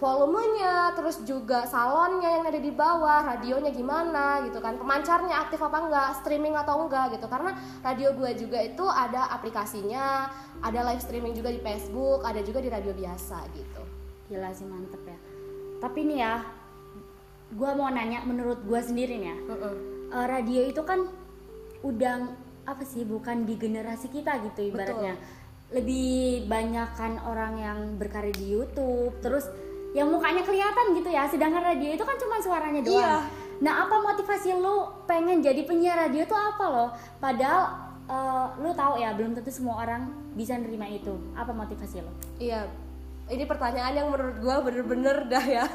volumenya, 0.01 0.91
terus 0.97 1.21
juga 1.21 1.63
salonnya 1.69 2.41
yang 2.41 2.45
ada 2.49 2.57
di 2.57 2.73
bawah, 2.73 3.21
radionya 3.37 3.69
gimana 3.69 4.41
gitu 4.49 4.57
kan, 4.57 4.73
pemancarnya 4.75 5.37
aktif 5.47 5.61
apa 5.61 5.77
enggak, 5.85 6.09
streaming 6.19 6.57
atau 6.57 6.81
enggak 6.83 7.13
gitu. 7.13 7.29
Karena 7.29 7.53
radio 7.85 8.09
gua 8.17 8.33
juga 8.33 8.59
itu 8.59 8.85
ada 8.89 9.29
aplikasinya, 9.31 10.27
ada 10.65 10.79
live 10.91 10.99
streaming 10.99 11.37
juga 11.37 11.53
di 11.53 11.61
Facebook, 11.61 12.25
ada 12.25 12.41
juga 12.41 12.59
di 12.59 12.69
radio 12.73 12.91
biasa 12.91 13.37
gitu. 13.53 13.81
gila 14.27 14.51
sih 14.51 14.67
mantep 14.67 14.99
ya 15.07 15.15
tapi 15.77 16.09
nih 16.09 16.19
ya 16.21 16.33
gua 17.55 17.77
mau 17.77 17.87
nanya 17.87 18.25
menurut 18.27 18.59
gua 18.67 18.83
sendiri 18.83 19.21
nih 19.21 19.29
ya. 19.31 19.37
Mm-mm. 19.47 19.75
eh, 20.11 20.25
radio 20.27 20.61
itu 20.67 20.81
kan 20.83 21.07
udah 21.85 22.27
apa 22.67 22.83
sih 22.83 23.07
bukan 23.07 23.47
di 23.47 23.55
generasi 23.55 24.11
kita 24.11 24.43
gitu 24.43 24.73
ibaratnya. 24.73 25.15
Lebih 25.71 26.47
banyak 26.47 26.89
kan 26.95 27.19
orang 27.23 27.53
yang 27.59 27.79
berkarya 27.95 28.35
di 28.35 28.55
YouTube 28.55 29.15
terus 29.23 29.47
yang 29.95 30.11
mukanya 30.11 30.43
kelihatan 30.43 30.95
gitu 30.95 31.07
ya. 31.07 31.23
Sedangkan 31.31 31.63
radio 31.63 31.95
itu 31.95 32.03
kan 32.03 32.19
cuma 32.19 32.35
suaranya 32.43 32.81
doang. 32.83 32.99
Iya. 32.99 33.45
nah 33.57 33.89
apa 33.89 33.97
motivasi 33.97 34.53
lu 34.53 34.85
pengen 35.09 35.41
jadi 35.41 35.65
penyiar 35.65 35.97
radio 35.97 36.27
tuh 36.29 36.37
apa 36.37 36.65
loh? 36.69 36.89
Padahal 37.17 37.61
eh, 38.05 38.47
lu 38.61 38.69
tahu 38.75 38.99
ya 38.99 39.15
belum 39.15 39.33
tentu 39.33 39.49
semua 39.49 39.81
orang 39.81 40.11
bisa 40.35 40.59
nerima 40.59 40.85
itu. 40.91 41.15
Apa 41.33 41.55
motivasi 41.55 42.03
lo 42.03 42.11
Iya, 42.37 42.69
ini 43.27 43.43
pertanyaan 43.43 43.93
yang 43.95 44.07
menurut 44.07 44.37
gua 44.39 44.63
bener-bener 44.63 45.27
dah 45.27 45.45
ya. 45.45 45.65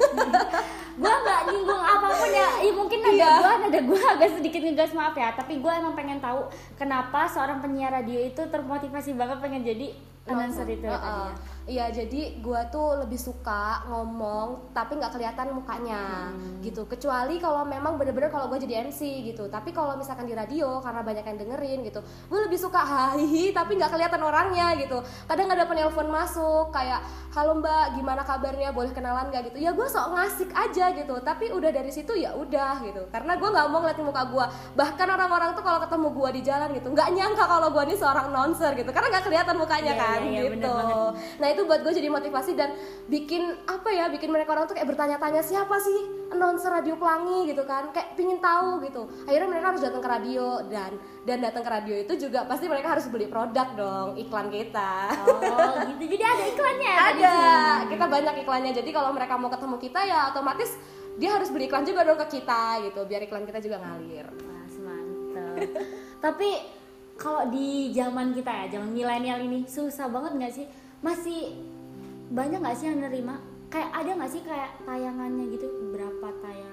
gua 1.00 1.14
nggak 1.25 1.40
nyinggung 1.52 1.82
apa 1.82 2.09
pun 2.21 2.30
ya 2.32 2.50
Ih, 2.64 2.73
mungkin 2.76 2.91
nada 3.02 3.12
Iya. 3.12 3.30
gua 3.37 3.52
nada 3.59 3.80
gua 3.82 4.02
agak 4.14 4.30
sedikit 4.37 4.61
ngegas 4.61 4.92
maaf 4.92 5.14
ya 5.14 5.35
tapi 5.35 5.59
gua 5.59 5.76
emang 5.76 5.92
pengen 5.92 6.18
tahu 6.18 6.47
kenapa 6.75 7.26
seorang 7.26 7.59
penyiar 7.59 7.90
radio 7.92 8.18
itu 8.18 8.42
termotivasi 8.44 9.12
banget 9.12 9.38
pengen 9.38 9.62
jadi 9.62 9.88
Announcer 10.23 10.62
itu 10.71 10.87
tadi 10.87 10.94
ya? 10.94 11.35
Iya, 11.62 11.87
jadi 11.94 12.38
gua 12.38 12.66
tuh 12.66 13.02
lebih 13.02 13.14
suka 13.14 13.82
ngomong 13.87 14.71
tapi 14.71 14.94
nggak 14.94 15.14
kelihatan 15.14 15.50
mukanya 15.50 16.30
Hmm. 16.30 16.59
gitu. 16.59 16.87
Kecuali 16.87 17.38
kalau 17.38 17.62
memang 17.62 17.94
bener-bener 17.94 18.30
kalau 18.30 18.47
gue 18.47 18.59
jadi 18.59 18.82
MC 18.82 18.99
gitu. 19.26 19.47
Tapi 19.47 19.71
kalau 19.71 19.94
misalkan 19.94 20.26
di 20.26 20.35
radio 20.35 20.78
karena 20.78 21.02
banyak 21.02 21.23
yang 21.23 21.38
dengerin 21.38 21.78
gitu, 21.82 21.99
gue 22.02 22.40
lebih 22.40 22.54
suka 22.54 22.82
hahihi 23.14 23.50
tapi 23.50 23.78
nggak 23.78 23.90
kelihatan 23.90 24.18
orangnya 24.21 24.75
gitu. 24.75 24.99
Kadang 25.26 25.47
ada 25.49 25.62
penelpon 25.64 26.06
masuk 26.06 26.71
kayak, 26.71 26.99
halo 27.30 27.59
mbak, 27.59 27.94
gimana 27.94 28.23
kabarnya? 28.23 28.71
Boleh 28.71 28.90
kenalan 28.90 29.26
nggak 29.26 29.50
gitu? 29.50 29.59
Ya 29.59 29.71
gue 29.71 29.87
sok 29.87 30.06
ngasik 30.14 30.50
aja 30.50 30.90
gitu. 30.92 31.14
Tapi 31.18 31.50
udah 31.50 31.71
dari 31.71 31.90
situ 31.90 32.11
ya 32.14 32.35
udah 32.35 32.82
gitu. 32.82 32.91
Karena 33.08 33.32
gue 33.40 33.49
nggak 33.49 33.66
mau 33.72 33.80
ngeliatin 33.80 34.06
muka 34.06 34.22
gue. 34.28 34.46
Bahkan 34.76 35.06
orang-orang 35.08 35.50
tuh 35.56 35.64
kalau 35.64 35.78
ketemu 35.80 36.08
gue 36.12 36.28
di 36.37 36.42
jalan 36.44 36.68
gitu, 36.76 36.88
nggak 36.92 37.08
nyangka 37.14 37.44
kalau 37.49 37.68
gue 37.72 37.82
ini 37.88 37.96
seorang 37.96 38.25
announcer 38.28 38.70
gitu. 38.76 38.90
Karena 38.92 39.08
nggak 39.12 39.25
kelihatan 39.25 39.56
mukanya 39.56 39.92
Iya, 39.92 40.02
kan 40.02 40.20
iya, 40.22 40.30
iya, 40.30 40.50
bener 40.52 40.68
gitu. 40.68 41.04
Nah 41.40 41.49
itu 41.49 41.62
buat 41.64 41.80
gue 41.80 41.92
jadi 41.92 42.08
motivasi 42.12 42.52
dan 42.52 42.70
bikin 43.08 43.42
apa 43.64 43.88
ya, 43.90 44.04
bikin 44.12 44.28
mereka 44.28 44.52
orang 44.52 44.66
tuh 44.68 44.76
kayak 44.76 44.88
bertanya-tanya 44.92 45.40
siapa 45.40 45.76
sih 45.80 46.28
announcer 46.32 46.72
radio 46.72 46.96
pelangi 46.96 47.49
gitu 47.52 47.62
kan, 47.64 47.92
kayak 47.92 48.16
pingin 48.18 48.40
tahu 48.40 48.82
gitu. 48.84 49.08
Akhirnya 49.25 49.49
mereka 49.49 49.66
harus 49.72 49.82
datang 49.84 50.02
ke 50.02 50.08
radio 50.08 50.64
dan 50.68 50.96
dan 51.22 51.38
datang 51.38 51.62
ke 51.62 51.70
radio 51.70 51.94
itu 51.94 52.18
juga 52.18 52.42
pasti 52.50 52.66
mereka 52.66 52.99
harus 52.99 53.06
beli 53.06 53.30
produk 53.30 53.68
dong, 53.78 54.08
iklan 54.18 54.50
kita. 54.50 55.12
oh 55.22 55.75
gitu 55.94 56.04
jadi 56.18 56.25
ada 56.25 56.44
iklannya 56.50 56.92
ya 56.92 57.02
Ada, 57.12 57.37
kita 57.92 58.04
banyak 58.08 58.34
iklannya. 58.42 58.72
Jadi 58.75 58.90
kalau 58.90 59.11
mereka 59.14 59.34
mau 59.38 59.50
ketemu 59.52 59.76
kita 59.78 60.00
ya 60.06 60.32
otomatis 60.32 60.75
dia 61.21 61.31
harus 61.37 61.49
beli 61.52 61.69
iklan 61.69 61.85
juga 61.85 62.04
dong 62.07 62.21
ke 62.21 62.40
kita 62.40 62.81
gitu, 62.88 63.00
biar 63.04 63.21
iklan 63.28 63.45
kita 63.45 63.61
juga 63.61 63.76
ngalir. 63.83 64.26
Wah, 64.28 64.66
mantep. 64.81 65.57
Tapi 66.23 66.49
kalau 67.21 67.52
di 67.52 67.92
zaman 67.92 68.33
kita 68.33 68.50
ya, 68.50 68.66
zaman 68.78 68.90
milenial 68.90 69.38
ini 69.45 69.69
susah 69.69 70.09
banget 70.09 70.33
nggak 70.38 70.52
sih? 70.52 70.66
Masih 71.04 71.59
banyak 72.33 72.59
nggak 72.64 72.76
sih 72.78 72.87
yang 72.88 72.99
nerima? 73.04 73.37
Kayak 73.69 73.90
ada 73.92 74.11
nggak 74.16 74.33
sih 74.33 74.42
kayak 74.45 74.71
tayangannya 74.85 75.45
gitu? 75.52 75.66
Berapa 75.92 76.28
tayangan? 76.40 76.71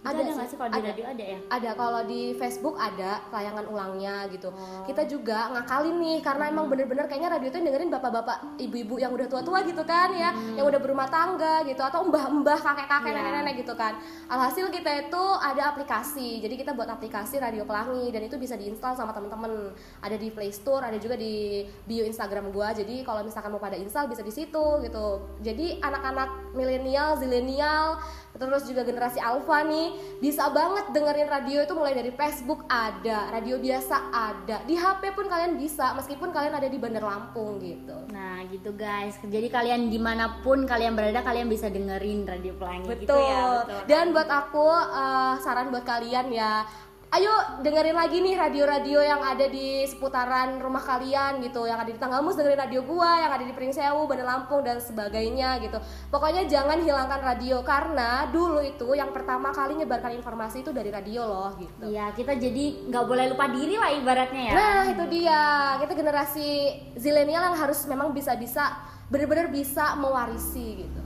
Ada 0.00 0.16
ada 0.16 0.22
sih, 0.24 0.32
nggak 0.32 0.48
sih 0.48 0.56
kalau 0.56 0.70
di 0.72 0.80
ada. 0.80 0.88
radio 0.88 1.04
ada 1.12 1.24
ya? 1.28 1.38
Ada 1.52 1.70
kalau 1.76 2.02
di 2.08 2.22
Facebook 2.40 2.76
ada 2.80 3.10
tayangan 3.28 3.64
ulangnya 3.68 4.14
gitu. 4.32 4.48
Oh. 4.48 4.84
Kita 4.88 5.04
juga 5.04 5.52
ngakalin 5.52 5.96
nih 6.00 6.18
karena 6.24 6.44
emang 6.48 6.72
bener-bener 6.72 7.04
kayaknya 7.04 7.36
radio 7.36 7.52
itu 7.52 7.60
dengerin 7.60 7.92
bapak-bapak, 7.92 8.56
ibu-ibu 8.56 8.96
yang 8.96 9.12
udah 9.12 9.28
tua-tua 9.28 9.60
gitu 9.68 9.84
kan 9.84 10.08
ya, 10.16 10.32
yang 10.56 10.64
udah 10.64 10.80
berumah 10.80 11.04
tangga 11.12 11.60
gitu 11.68 11.84
atau 11.84 12.08
mbah-mbah, 12.08 12.56
kakek-kakek, 12.64 13.12
Iya. 13.12 13.18
nenek-nenek 13.20 13.54
gitu 13.60 13.74
kan. 13.76 14.00
Alhasil 14.32 14.72
kita 14.72 14.90
itu 15.04 15.22
ada 15.36 15.62
aplikasi. 15.68 16.40
Jadi 16.40 16.54
kita 16.56 16.72
buat 16.72 16.88
aplikasi 16.88 17.36
Radio 17.36 17.68
Pelangi 17.68 18.08
dan 18.08 18.24
itu 18.24 18.40
bisa 18.40 18.56
diinstal 18.56 18.96
sama 18.96 19.12
temen-temen. 19.12 19.76
Ada 20.00 20.16
di 20.16 20.32
Play 20.32 20.48
Store, 20.48 20.80
ada 20.80 20.96
juga 20.96 21.20
di 21.20 21.60
bio 21.84 22.08
Instagram 22.08 22.48
gua. 22.56 22.72
Jadi 22.72 23.04
kalau 23.04 23.20
misalkan 23.20 23.52
mau 23.52 23.60
pada 23.60 23.76
install 23.76 24.08
bisa 24.08 24.24
di 24.24 24.32
situ 24.32 24.64
gitu. 24.80 25.28
Jadi 25.44 25.76
anak-anak 25.84 26.56
milenial, 26.56 27.20
zilenial, 27.20 28.00
terus 28.40 28.64
juga 28.64 28.80
generasi 28.88 29.20
alpha 29.20 29.60
nih 29.60 29.92
bisa 30.16 30.48
banget 30.48 30.96
dengerin 30.96 31.28
radio 31.28 31.60
itu 31.60 31.74
mulai 31.76 31.92
dari 31.92 32.08
Facebook 32.16 32.64
ada, 32.72 33.28
radio 33.28 33.60
biasa 33.60 34.08
ada, 34.08 34.64
di 34.64 34.80
HP 34.80 35.12
pun 35.12 35.28
kalian 35.28 35.60
bisa 35.60 35.92
meskipun 35.92 36.32
kalian 36.32 36.56
ada 36.56 36.64
di 36.64 36.80
Bandar 36.80 37.04
Lampung 37.04 37.60
gitu. 37.60 38.08
Nah 38.08 38.40
gitu 38.48 38.72
guys, 38.72 39.20
jadi 39.20 39.52
kalian 39.52 39.92
di 39.92 40.00
mana 40.00 40.40
pun 40.40 40.64
kalian 40.64 40.96
berada 40.96 41.20
kalian 41.20 41.52
bisa 41.52 41.68
dengerin 41.68 42.24
radio 42.24 42.56
pelangi 42.56 42.88
gitu 43.04 43.12
Betul. 43.12 43.28
ya. 43.28 43.44
Betul. 43.60 43.80
Dan 43.84 44.04
buat 44.16 44.30
aku 44.32 44.68
eh, 44.72 45.34
saran 45.44 45.68
buat 45.68 45.84
kalian 45.84 46.32
ya, 46.32 46.64
ayo 47.10 47.58
dengerin 47.66 47.98
lagi 47.98 48.22
nih 48.22 48.38
radio-radio 48.38 49.02
yang 49.02 49.18
ada 49.18 49.50
di 49.50 49.82
seputaran 49.82 50.62
rumah 50.62 50.78
kalian 50.78 51.42
gitu, 51.42 51.66
yang 51.66 51.82
ada 51.82 51.90
di 51.90 51.98
Tanggamus 51.98 52.38
dengerin 52.38 52.62
radio 52.62 52.86
gua, 52.86 53.18
yang 53.26 53.32
ada 53.34 53.42
di 53.42 53.50
Pringsewu, 53.50 54.06
Bandar 54.06 54.26
Lampung 54.30 54.62
dan 54.62 54.78
sebagainya 54.78 55.58
gitu. 55.58 55.82
Pokoknya 56.06 56.46
jangan 56.46 56.78
hilangkan 56.78 57.18
radio 57.18 57.66
karena 57.66 58.30
dulu 58.30 58.62
itu 58.62 58.94
yang 58.94 59.10
pertama 59.10 59.50
kali 59.50 59.82
nyebarkan 59.82 60.14
informasi 60.22 60.62
itu 60.62 60.70
dari 60.70 60.94
radio 60.94 61.26
loh 61.26 61.50
gitu. 61.58 61.90
Iya 61.90 62.14
kita 62.14 62.38
jadi 62.38 62.86
nggak 62.86 63.04
boleh 63.04 63.24
lupa 63.34 63.50
diri 63.50 63.74
lah 63.74 63.90
ibaratnya 63.90 64.42
ya. 64.46 64.52
Nah 64.54 64.82
itu 64.94 65.04
dia 65.10 65.40
kita 65.82 65.92
generasi 65.98 66.48
zilenial 66.94 67.50
yang 67.50 67.56
harus 67.58 67.90
memang 67.90 68.14
bisa-bisa 68.14 68.70
bener-bener 69.10 69.50
bisa 69.50 69.98
mewarisi 69.98 70.86
gitu. 70.86 70.99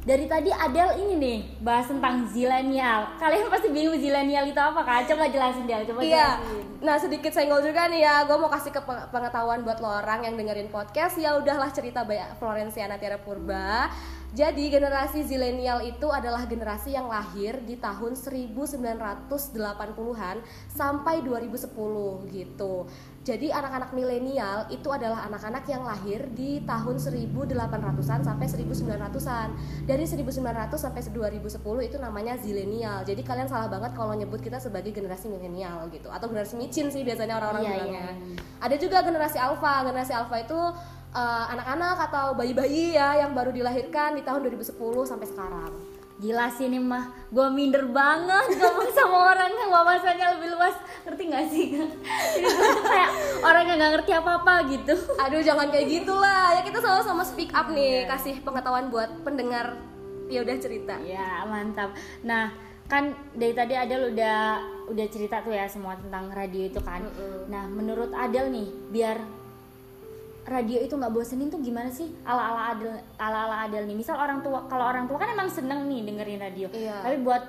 Dari 0.00 0.24
tadi 0.24 0.48
Adel 0.48 0.96
ini 0.98 1.12
nih 1.14 1.38
bahas 1.60 1.84
tentang 1.84 2.24
zilenial. 2.26 3.14
Kalian 3.20 3.52
pasti 3.52 3.68
bingung 3.68 3.94
zilenial 3.94 4.42
itu 4.44 4.56
apa 4.56 4.80
kan? 4.80 5.04
Coba 5.04 5.28
jelasin 5.28 5.68
dia, 5.68 5.84
coba 5.84 6.00
Iya. 6.00 6.40
jelasin. 6.40 6.62
Nah 6.80 6.94
sedikit 6.96 7.30
senggol 7.30 7.60
juga 7.60 7.84
nih 7.84 8.00
ya, 8.00 8.24
gue 8.24 8.34
mau 8.34 8.48
kasih 8.48 8.70
ke 8.70 8.80
peng- 8.80 9.04
pengetahuan 9.08 9.60
buat 9.60 9.76
lo 9.76 9.92
orang 9.92 10.24
yang 10.24 10.34
dengerin 10.34 10.66
podcast 10.66 11.14
ya 11.14 11.36
udahlah 11.36 11.68
cerita 11.68 12.00
banyak 12.00 12.32
Florenciana 12.36 12.96
Tiara 12.96 13.20
Purba. 13.20 13.86
Jadi 14.30 14.70
generasi 14.70 15.20
zilenial 15.20 15.82
itu 15.82 16.06
adalah 16.06 16.46
generasi 16.46 16.90
yang 16.90 17.04
lahir 17.04 17.58
di 17.60 17.74
tahun 17.74 18.14
1980-an 18.14 20.38
sampai 20.70 21.20
2010 21.20 22.24
gitu. 22.30 22.86
Jadi 23.20 23.52
anak-anak 23.52 23.92
milenial 23.92 24.64
itu 24.72 24.88
adalah 24.88 25.28
anak-anak 25.28 25.68
yang 25.68 25.84
lahir 25.84 26.24
di 26.32 26.64
tahun 26.64 26.96
1800-an 26.96 28.24
sampai 28.24 28.48
1900-an. 28.48 29.48
Dari 29.84 30.08
1900 30.08 30.40
sampai 30.72 31.04
2010 31.04 31.60
itu 31.84 32.00
namanya 32.00 32.40
zilenial. 32.40 33.04
Jadi 33.04 33.20
kalian 33.20 33.44
salah 33.44 33.68
banget 33.68 33.92
kalau 33.92 34.16
nyebut 34.16 34.40
kita 34.40 34.56
sebagai 34.56 34.96
generasi 34.96 35.28
milenial 35.28 35.84
gitu 35.92 36.08
atau 36.08 36.32
generasi 36.32 36.56
micin 36.56 36.88
sih 36.88 37.04
biasanya 37.04 37.36
orang-orang 37.36 37.62
Iya, 37.62 37.72
bilangnya. 37.76 38.04
iya. 38.08 38.40
Ada 38.56 38.76
juga 38.80 39.04
generasi 39.04 39.36
alfa. 39.36 39.74
Generasi 39.84 40.12
alfa 40.16 40.36
itu 40.40 40.58
eh, 41.12 41.44
anak-anak 41.52 41.96
atau 42.08 42.26
bayi-bayi 42.32 42.96
ya 42.96 43.20
yang 43.20 43.36
baru 43.36 43.52
dilahirkan 43.52 44.16
di 44.16 44.24
tahun 44.24 44.48
2010 44.48 44.80
sampai 45.04 45.28
sekarang. 45.28 45.89
Gila 46.20 46.52
sih 46.52 46.68
ini 46.68 46.76
mah, 46.76 47.08
gue 47.32 47.46
minder 47.48 47.88
banget 47.88 48.52
ngomong 48.60 48.92
sama 48.92 49.32
orang 49.32 49.50
yang 49.56 49.70
wawasannya 49.72 50.26
lebih 50.36 50.52
luas 50.52 50.76
Ngerti 51.00 51.22
gak 51.32 51.46
sih? 51.48 51.66
Jadi 52.36 52.44
gue 52.44 52.68
tuh 52.76 52.84
kayak 52.84 53.10
orang 53.40 53.64
yang 53.64 53.78
gak 53.80 53.92
ngerti 53.96 54.12
apa-apa 54.12 54.54
gitu 54.68 54.94
Aduh 55.16 55.40
jangan 55.40 55.72
kayak 55.72 55.88
gitulah. 55.88 56.52
Ya 56.54 56.60
kita 56.60 56.78
sama-sama 56.78 57.24
speak 57.24 57.56
up 57.56 57.72
nih, 57.72 58.04
Iya. 58.04 58.12
kasih 58.12 58.34
pengetahuan 58.44 58.92
buat 58.92 59.08
pendengar. 59.24 59.80
Ya 60.28 60.44
udah 60.44 60.56
cerita. 60.60 60.94
Ya 61.02 61.42
mantap 61.48 61.96
Nah 62.22 62.52
kan 62.84 63.14
dari 63.32 63.54
tadi 63.54 63.78
Adel 63.78 64.10
udah 64.12 64.38
udah 64.90 65.06
cerita 65.06 65.38
tuh 65.46 65.54
ya 65.54 65.70
semua 65.70 65.94
tentang 65.94 66.26
radio 66.34 66.66
itu 66.66 66.82
kan 66.82 67.06
Mm-mm. 67.06 67.46
Nah 67.46 67.64
menurut 67.70 68.10
Adel 68.10 68.50
nih 68.50 68.68
biar 68.90 69.16
radio 70.42 70.78
itu 70.78 70.92
nggak 70.92 71.10
bosenin 71.10 71.46
tuh 71.46 71.58
gimana 71.58 71.88
sih 71.88 72.08
ala 72.22 72.42
ala 72.50 72.62
Adel 72.70 72.90
ala 73.16 73.38
ala 73.44 73.56
Adel 73.64 73.84
nih 73.84 73.94
misal 73.94 74.16
orang 74.16 74.40
tua 74.40 74.64
kalau 74.66 74.84
orang 74.84 75.04
tua 75.04 75.16
kan 75.16 75.30
emang 75.30 75.48
seneng 75.48 75.84
nih 75.84 76.00
dengerin 76.02 76.40
radio 76.40 76.66
Iya. 76.70 76.96
tapi 77.00 77.16
buat 77.20 77.42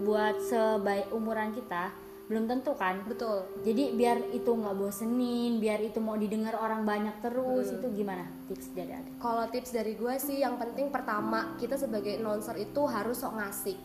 buat 0.00 0.36
sebaik 0.40 1.10
umuran 1.10 1.50
kita 1.50 1.92
belum 2.24 2.46
tentu 2.46 2.72
kan 2.72 3.04
Betul. 3.04 3.44
jadi 3.60 3.92
biar 3.92 4.32
itu 4.32 4.48
nggak 4.48 4.72
bosenin 4.72 5.58
biar 5.58 5.78
itu 5.80 5.98
mau 5.98 6.16
didengar 6.16 6.54
orang 6.54 6.82
banyak 6.82 7.20
terus 7.20 7.68
Hmm. 7.68 7.76
itu 7.76 7.86
gimana 7.94 8.24
tips 8.46 8.72
dari 8.72 8.88
Adel 8.90 9.12
Kalau 9.18 9.44
tips 9.46 9.70
dari 9.70 9.92
gue 9.92 10.14
sih 10.16 10.38
yang 10.38 10.56
penting 10.56 10.88
pertama 10.88 11.52
kita 11.56 11.76
sebagai 11.76 12.14
announcer 12.14 12.56
itu 12.56 12.80
harus 12.84 13.16
sok 13.16 13.36
ngasih. 13.36 13.76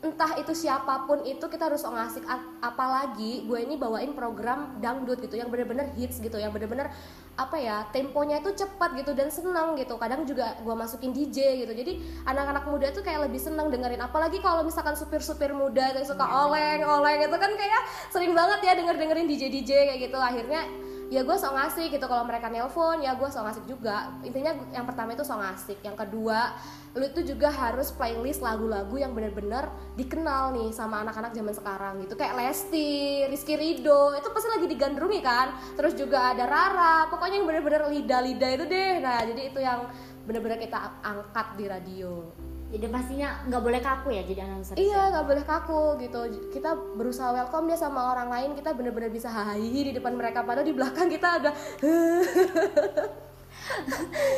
Entah 0.00 0.32
itu 0.40 0.56
siapa 0.56 1.04
pun 1.04 1.20
itu 1.28 1.44
kita 1.44 1.68
harus 1.68 1.84
ngasih. 1.84 2.24
Apalagi 2.64 3.44
gue 3.44 3.58
ini 3.60 3.76
bawain 3.76 4.16
program 4.16 4.80
dangdut 4.80 5.20
gitu 5.20 5.36
yang 5.36 5.52
bener-bener 5.52 5.92
hits 5.92 6.24
gitu, 6.24 6.40
yang 6.40 6.56
bener-bener 6.56 6.88
apa 7.36 7.56
ya 7.60 7.84
temponya 7.92 8.40
itu 8.40 8.64
cepat 8.64 8.96
gitu 8.96 9.12
dan 9.12 9.28
senang 9.28 9.76
gitu. 9.76 10.00
Kadang 10.00 10.24
juga 10.24 10.56
gue 10.64 10.72
masukin 10.72 11.12
DJ 11.12 11.68
gitu. 11.68 11.72
Jadi 11.76 12.24
anak-anak 12.24 12.64
muda 12.72 12.88
tuh 12.96 13.04
kayak 13.04 13.28
lebih 13.28 13.44
senang 13.44 13.68
dengerin. 13.68 14.00
Apalagi 14.00 14.40
kalau 14.40 14.64
misalkan 14.64 14.96
supir-supir 14.96 15.52
muda 15.52 15.92
yang 15.92 16.08
suka 16.08 16.24
oleng-oleng 16.24 17.20
itu 17.20 17.36
kan 17.36 17.52
kayak 17.52 17.82
sering 18.08 18.32
banget 18.32 18.60
ya 18.64 18.72
denger 18.80 18.96
dengerin 18.96 19.28
DJ 19.28 19.52
DJ 19.52 19.70
kayak 19.84 20.00
gitu. 20.08 20.16
Akhirnya 20.16 20.64
ya 21.10 21.26
gue 21.26 21.34
sok 21.34 21.58
ngasih 21.58 21.90
gitu 21.90 22.06
kalau 22.06 22.22
mereka 22.22 22.46
nelpon 22.46 23.02
ya 23.02 23.18
gue 23.18 23.26
sok 23.26 23.42
ngasih 23.42 23.64
juga. 23.66 24.14
Intinya 24.22 24.54
yang 24.70 24.86
pertama 24.86 25.12
itu 25.12 25.26
sok 25.26 25.42
ngasih. 25.42 25.76
Yang 25.82 26.06
kedua 26.06 26.54
lu 26.94 27.06
itu 27.06 27.34
juga 27.34 27.50
harus 27.50 27.90
playlist 27.94 28.42
lagu-lagu 28.42 28.94
yang 28.94 29.10
bener-bener 29.14 29.66
dikenal 29.98 30.54
nih 30.54 30.70
sama 30.70 31.02
anak-anak 31.02 31.34
zaman 31.34 31.54
sekarang 31.54 31.94
gitu. 32.06 32.14
Kayak 32.14 32.38
Lesti, 32.38 33.26
Rizky 33.26 33.58
Rido 33.58 34.14
itu 34.14 34.30
pasti 34.30 34.48
lagi 34.54 34.66
digandrungi 34.70 35.20
kan? 35.20 35.50
Terus 35.74 35.98
juga 35.98 36.30
ada 36.30 36.46
Rara 36.46 37.10
pokoknya 37.10 37.42
yang 37.42 37.46
bener-bener 37.50 37.90
lidah-lidah 37.90 38.50
itu 38.54 38.64
deh. 38.70 38.94
Nah 39.02 39.18
jadi 39.26 39.42
itu 39.50 39.58
yang 39.58 39.90
bener-bener 40.30 40.62
kita 40.62 40.78
angkat 41.02 41.58
di 41.58 41.64
radio 41.66 42.49
jadi 42.70 42.86
pastinya 42.86 43.42
nggak 43.50 43.62
boleh 43.66 43.80
kaku 43.82 44.08
ya 44.14 44.22
jadi 44.22 44.46
announcer 44.46 44.78
Iya 44.78 45.10
nggak 45.10 45.26
boleh 45.26 45.44
kaku 45.44 45.82
gitu. 45.98 46.20
Kita 46.54 46.70
berusaha 46.94 47.34
welcome 47.34 47.66
dia 47.66 47.74
sama 47.74 48.14
orang 48.14 48.30
lain. 48.30 48.50
Kita 48.54 48.70
bener-bener 48.78 49.10
bisa 49.10 49.26
hahihi 49.26 49.90
di 49.90 49.92
depan 49.98 50.14
mereka. 50.14 50.46
Padahal 50.46 50.62
di 50.62 50.74
belakang 50.74 51.10
kita 51.10 51.28
ada 51.42 51.50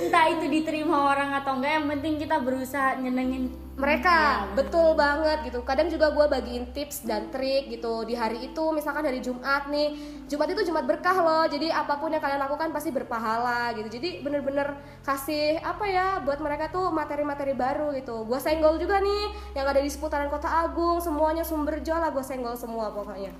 entah 0.02 0.26
itu 0.28 0.44
diterima 0.48 1.12
orang 1.12 1.36
atau 1.40 1.56
enggak 1.56 1.72
yang 1.76 1.86
penting 1.88 2.14
kita 2.20 2.36
berusaha 2.40 2.96
nyenengin 3.00 3.52
mereka. 3.82 4.46
Iya, 4.46 4.54
betul 4.54 4.94
banget 4.94 5.38
gitu. 5.50 5.58
Kadang 5.66 5.90
juga 5.90 6.14
gue 6.14 6.26
bagiin 6.30 6.70
tips 6.70 7.02
dan 7.02 7.34
trik 7.34 7.66
gitu 7.66 8.06
di 8.06 8.14
hari 8.14 8.46
itu. 8.46 8.64
Misalkan 8.70 9.02
hari 9.02 9.18
Jumat 9.18 9.66
nih. 9.66 9.98
Jumat 10.30 10.48
itu 10.54 10.62
Jumat 10.70 10.86
berkah 10.86 11.18
loh. 11.18 11.44
Jadi 11.50 11.74
apa 11.74 11.98
pun 11.98 12.14
yang 12.14 12.22
kalian 12.22 12.38
lakukan 12.38 12.70
pasti 12.70 12.94
berpahala 12.94 13.74
gitu. 13.74 13.90
Jadi 13.90 14.22
bener-bener 14.22 14.78
kasih 15.02 15.58
apa 15.58 15.84
ya 15.90 16.06
buat 16.22 16.38
mereka 16.38 16.70
tuh 16.70 16.94
materi-materi 16.94 17.58
baru 17.58 17.90
gitu. 17.98 18.22
Gue 18.22 18.38
senggol 18.38 18.78
juga 18.78 19.02
nih 19.02 19.58
yang 19.58 19.66
ada 19.66 19.82
di 19.82 19.90
seputaran 19.90 20.30
kota 20.30 20.46
Agung. 20.46 21.02
Semuanya 21.02 21.42
sumber 21.42 21.82
lah 21.82 22.14
gue 22.14 22.24
senggol 22.24 22.54
semua 22.54 22.94
pokoknya 22.94 23.34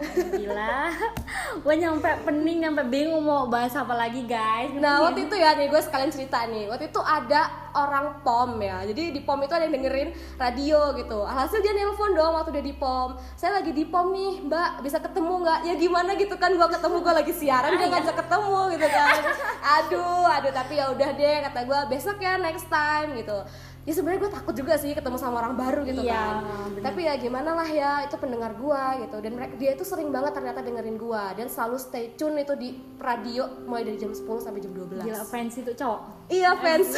gila. 0.00 0.88
Gue 1.64 1.74
nyampe 1.76 2.08
pening 2.24 2.58
nyampe 2.64 2.82
bingung 2.88 3.24
mau 3.24 3.46
bahas 3.46 3.76
apa 3.76 3.92
lagi 3.92 4.24
guys. 4.24 4.72
Nah 4.76 5.04
waktu 5.04 5.28
itu 5.28 5.34
ya 5.36 5.52
nih 5.52 5.68
gue 5.68 5.80
sekalian 5.84 6.08
cerita 6.08 6.48
nih. 6.48 6.68
Waktu 6.70 6.88
itu 6.88 7.00
ada 7.04 7.48
orang 7.76 8.24
pom 8.24 8.56
ya. 8.60 8.84
Jadi 8.88 9.12
di 9.12 9.20
pom 9.20 9.36
itu 9.44 9.52
ada 9.52 9.68
yang 9.68 9.74
dengerin 9.76 10.16
radio 10.40 10.96
gitu. 10.96 11.18
Alhasil 11.24 11.60
dia 11.60 11.76
nelpon 11.76 12.16
dong 12.16 12.32
waktu 12.36 12.50
dia 12.56 12.64
di 12.64 12.74
pom. 12.76 13.20
Saya 13.36 13.60
lagi 13.60 13.72
di 13.76 13.84
pom 13.84 14.12
nih 14.16 14.48
mbak. 14.48 14.80
Bisa 14.80 14.98
ketemu 14.98 15.44
nggak? 15.44 15.60
Ya 15.68 15.74
gimana 15.76 16.16
gitu 16.16 16.34
kan? 16.40 16.56
Gue 16.56 16.68
ketemu 16.72 16.96
gue 17.04 17.14
lagi 17.14 17.32
siaran 17.36 17.72
dia 17.76 17.88
ngajak 17.92 18.16
ketemu 18.16 18.60
gitu 18.78 18.88
kan. 18.88 19.20
Aduh 19.80 20.24
aduh 20.32 20.52
tapi 20.52 20.80
ya 20.80 20.88
udah 20.88 21.10
deh 21.12 21.36
kata 21.44 21.60
gue 21.68 21.80
besok 21.92 22.16
ya 22.18 22.40
next 22.40 22.66
time 22.72 23.14
gitu 23.20 23.36
ya 23.82 23.92
sebenarnya 23.98 24.20
gue 24.22 24.32
takut 24.32 24.54
juga 24.54 24.78
sih 24.78 24.94
ketemu 24.94 25.18
sama 25.18 25.42
orang 25.42 25.58
baru 25.58 25.82
gitu 25.82 26.06
Iya, 26.06 26.14
kan. 26.14 26.34
bener. 26.70 26.82
tapi 26.86 27.00
ya 27.02 27.14
gimana 27.18 27.50
lah 27.58 27.66
ya 27.66 28.06
itu 28.06 28.14
pendengar 28.14 28.54
gua 28.54 28.94
gitu. 29.02 29.18
Dan 29.18 29.34
mereka 29.34 29.58
dia 29.58 29.74
itu 29.74 29.82
sering 29.82 30.14
banget 30.14 30.38
ternyata 30.38 30.62
dengerin 30.62 30.94
gua. 31.02 31.34
Dan 31.34 31.50
selalu 31.50 31.76
stay 31.82 32.14
tune 32.14 32.38
itu 32.38 32.54
di 32.54 32.78
radio 33.02 33.50
mulai 33.66 33.82
dari 33.82 33.98
jam 33.98 34.14
10 34.14 34.22
sampai 34.38 34.62
jam 34.62 34.70
12 34.70 35.02
gila 35.02 35.26
fans 35.26 35.54
itu 35.58 35.72
cowok. 35.74 36.00
Iya 36.30 36.50
fans. 36.62 36.88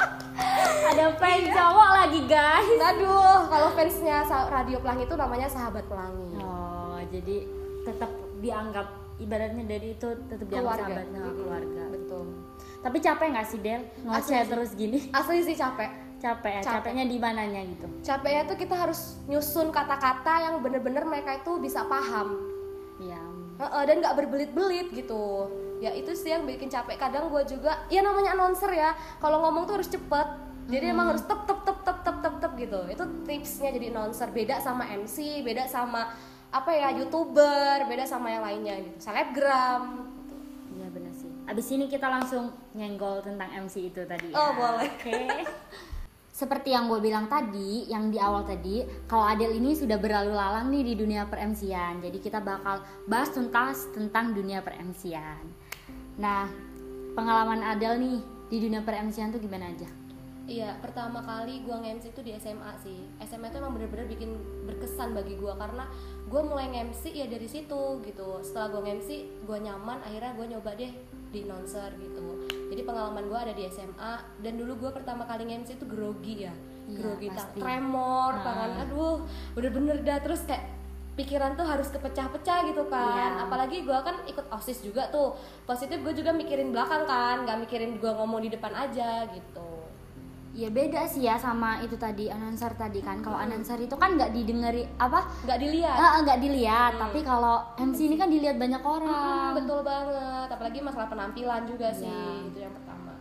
Ada 0.96 1.06
fans 1.20 1.46
cowok 1.52 1.88
lagi 1.92 2.20
guys. 2.24 2.78
Aduh 2.88 3.40
kalau 3.52 3.68
fansnya 3.76 4.24
radio 4.48 4.80
pelangi 4.80 5.04
itu 5.04 5.16
namanya 5.16 5.48
sahabat 5.52 5.84
pelangi. 5.92 6.40
Oh 6.40 6.96
jadi 7.12 7.44
tetap 7.84 8.08
dianggap 8.40 8.86
ibaratnya 9.20 9.64
dari 9.68 9.92
itu 9.92 10.08
tetap 10.32 10.46
dianggap 10.48 10.72
keluarga. 10.72 10.84
sahabat 10.88 11.06
nah, 11.12 11.32
keluarga. 11.36 11.82
Betul 11.92 12.26
tapi 12.84 12.98
capek 13.02 13.26
nggak 13.34 13.46
sih 13.46 13.58
Del? 13.58 13.82
Ngoceh 14.06 14.42
terus 14.46 14.70
gini. 14.78 15.10
Asli 15.18 15.42
sih 15.42 15.56
capek. 15.58 15.90
Capek 16.18 16.50
ya? 16.50 16.62
Capek. 16.62 16.74
capeknya 16.82 17.04
di 17.06 17.16
mananya 17.18 17.62
gitu? 17.62 17.86
Capeknya 18.02 18.42
tuh 18.50 18.56
kita 18.58 18.74
harus 18.74 19.18
nyusun 19.30 19.70
kata-kata 19.70 20.50
yang 20.50 20.54
bener-bener 20.62 21.06
mereka 21.06 21.38
itu 21.38 21.62
bisa 21.62 21.86
paham. 21.86 22.48
Ya 22.98 23.22
dan 23.58 23.98
nggak 23.98 24.14
berbelit-belit 24.14 24.88
gitu. 24.94 25.50
Ya 25.82 25.90
itu 25.94 26.14
sih 26.14 26.30
yang 26.30 26.46
bikin 26.46 26.70
capek. 26.70 26.98
Kadang 26.98 27.30
gue 27.30 27.42
juga 27.46 27.86
ya 27.90 28.02
namanya 28.02 28.38
announcer 28.38 28.70
ya 28.70 28.94
kalau 29.18 29.42
ngomong 29.42 29.66
tuh 29.66 29.82
harus 29.82 29.90
cepet. 29.90 30.28
Jadi 30.68 30.84
emang 30.92 31.16
harus 31.16 31.24
tep 31.24 31.48
tep 31.48 31.64
tep 31.64 31.80
tep 31.80 31.98
tep 32.04 32.16
tep 32.22 32.34
tep 32.38 32.52
gitu. 32.54 32.80
Itu 32.86 33.04
tipsnya 33.26 33.74
jadi 33.74 33.90
announcer. 33.90 34.30
Beda 34.30 34.62
sama 34.62 34.86
MC 34.86 35.42
beda 35.42 35.66
sama 35.66 36.14
apa 36.48 36.70
ya 36.72 36.88
youtuber 36.96 37.84
beda 37.90 38.06
sama 38.06 38.30
yang 38.30 38.46
lainnya 38.46 38.78
gitu. 38.86 38.98
Selebgram 39.02 40.06
gitu. 40.22 40.36
Iya 40.78 40.86
benar. 40.94 41.07
Abis 41.48 41.72
ini 41.72 41.88
kita 41.88 42.12
langsung 42.12 42.52
nyenggol 42.76 43.24
tentang 43.24 43.48
MC 43.48 43.88
itu 43.88 44.04
tadi. 44.04 44.30
ya. 44.30 44.36
Oh, 44.36 44.52
boleh. 44.52 44.84
Oke. 44.84 45.16
Seperti 46.38 46.70
yang 46.70 46.86
gue 46.86 47.00
bilang 47.02 47.26
tadi, 47.26 47.88
yang 47.90 48.14
di 48.14 48.20
awal 48.20 48.46
tadi, 48.46 48.84
kalau 49.10 49.26
Adele 49.26 49.58
ini 49.58 49.74
sudah 49.74 49.98
berlalu 49.98 50.36
lalang 50.36 50.70
nih 50.70 50.92
di 50.92 50.94
dunia 50.94 51.26
per. 51.26 51.42
Jadi 51.50 52.18
kita 52.22 52.38
bakal 52.38 52.84
bahas 53.10 53.34
tuntas 53.34 53.90
tentang 53.90 54.36
dunia 54.36 54.62
per. 54.62 54.78
Nah, 56.20 56.46
pengalaman 57.18 57.64
Adele 57.64 57.98
nih 57.98 58.18
di 58.54 58.58
dunia 58.62 58.86
per 58.86 59.02
tuh 59.10 59.40
gimana 59.42 59.72
aja? 59.72 59.88
Iya, 60.48 60.80
pertama 60.80 61.20
kali 61.20 61.60
gua 61.60 61.84
nge-MC 61.84 62.16
itu 62.16 62.24
di 62.24 62.32
SMA 62.40 62.72
sih. 62.80 63.04
SMA 63.20 63.52
itu 63.52 63.60
emang 63.60 63.76
bener-bener 63.76 64.08
bikin 64.08 64.32
berkesan 64.64 65.12
bagi 65.12 65.36
gua 65.36 65.52
karena 65.60 65.84
gua 66.24 66.40
mulai 66.40 66.72
nge-MC 66.72 67.12
ya 67.12 67.28
dari 67.28 67.44
situ 67.44 68.00
gitu. 68.00 68.40
Setelah 68.40 68.72
gua 68.72 68.80
nge-MC, 68.88 69.44
gua 69.44 69.60
nyaman, 69.60 70.00
akhirnya 70.00 70.32
gua 70.32 70.46
nyoba 70.48 70.72
deh 70.72 70.88
di 71.28 71.44
announcer 71.44 71.92
gitu. 71.94 72.48
Jadi 72.68 72.80
pengalaman 72.82 73.24
gua 73.26 73.42
ada 73.42 73.52
di 73.52 73.64
SMA 73.64 74.12
dan 74.38 74.52
dulu 74.54 74.72
gua 74.78 74.90
pertama 74.90 75.24
kali 75.24 75.44
nge-MC 75.44 75.76
itu 75.76 75.84
grogi 75.84 76.44
ya. 76.44 76.54
Iya, 76.86 76.96
grogi 76.96 77.28
tak 77.28 77.36
pasti. 77.52 77.58
tremor, 77.58 78.30
Nah. 78.32 78.44
tangan 78.44 78.70
aduh, 78.82 79.16
bener-bener 79.52 80.00
dah 80.00 80.18
terus 80.18 80.40
kayak 80.42 80.64
pikiran 81.14 81.52
tuh 81.52 81.66
harus 81.66 81.90
kepecah-pecah 81.90 82.58
gitu 82.64 82.86
kan 82.86 83.32
Iya. 83.34 83.44
apalagi 83.44 83.82
gua 83.82 84.00
kan 84.00 84.22
ikut 84.24 84.46
osis 84.48 84.80
juga 84.80 85.10
tuh 85.10 85.34
positif 85.66 85.98
gue 85.98 86.14
juga 86.14 86.30
mikirin 86.30 86.70
belakang 86.70 87.04
kan 87.04 87.42
nggak 87.42 87.58
mikirin 87.66 87.98
gua 87.98 88.14
ngomong 88.16 88.38
di 88.38 88.48
depan 88.48 88.70
aja 88.70 89.26
gitu 89.26 89.67
Ya 90.58 90.66
beda 90.68 91.06
sih 91.06 91.22
ya 91.22 91.38
sama 91.38 91.78
itu 91.78 91.94
tadi 91.94 92.26
announcer 92.26 92.74
tadi 92.74 92.98
kan. 92.98 93.22
Kalau 93.22 93.38
announcer 93.38 93.78
itu 93.78 93.94
kan 93.94 94.18
nggak 94.18 94.34
didengeri 94.34 94.82
apa? 94.98 95.22
nggak 95.46 95.54
dilihat 95.56 95.98
nggak 96.18 96.38
dilihat. 96.40 96.92
Hmm. 96.92 97.02
Tapi 97.04 97.20
kalau 97.22 97.62
MC 97.78 97.98
ini 98.04 98.16
kan 98.16 98.26
dilihat 98.26 98.58
banyak 98.58 98.82
Hmm, 98.82 98.90
orang. 98.92 99.54
betul 99.54 99.80
banget 99.82 100.48
apalagi 100.50 100.78
masalah 100.80 101.06
penampilan 101.06 101.62
juga 101.62 101.94
sih 101.94 102.10
Iya. 102.10 102.42
itu 102.44 102.58
yang 102.58 102.74
pertama 102.74 103.14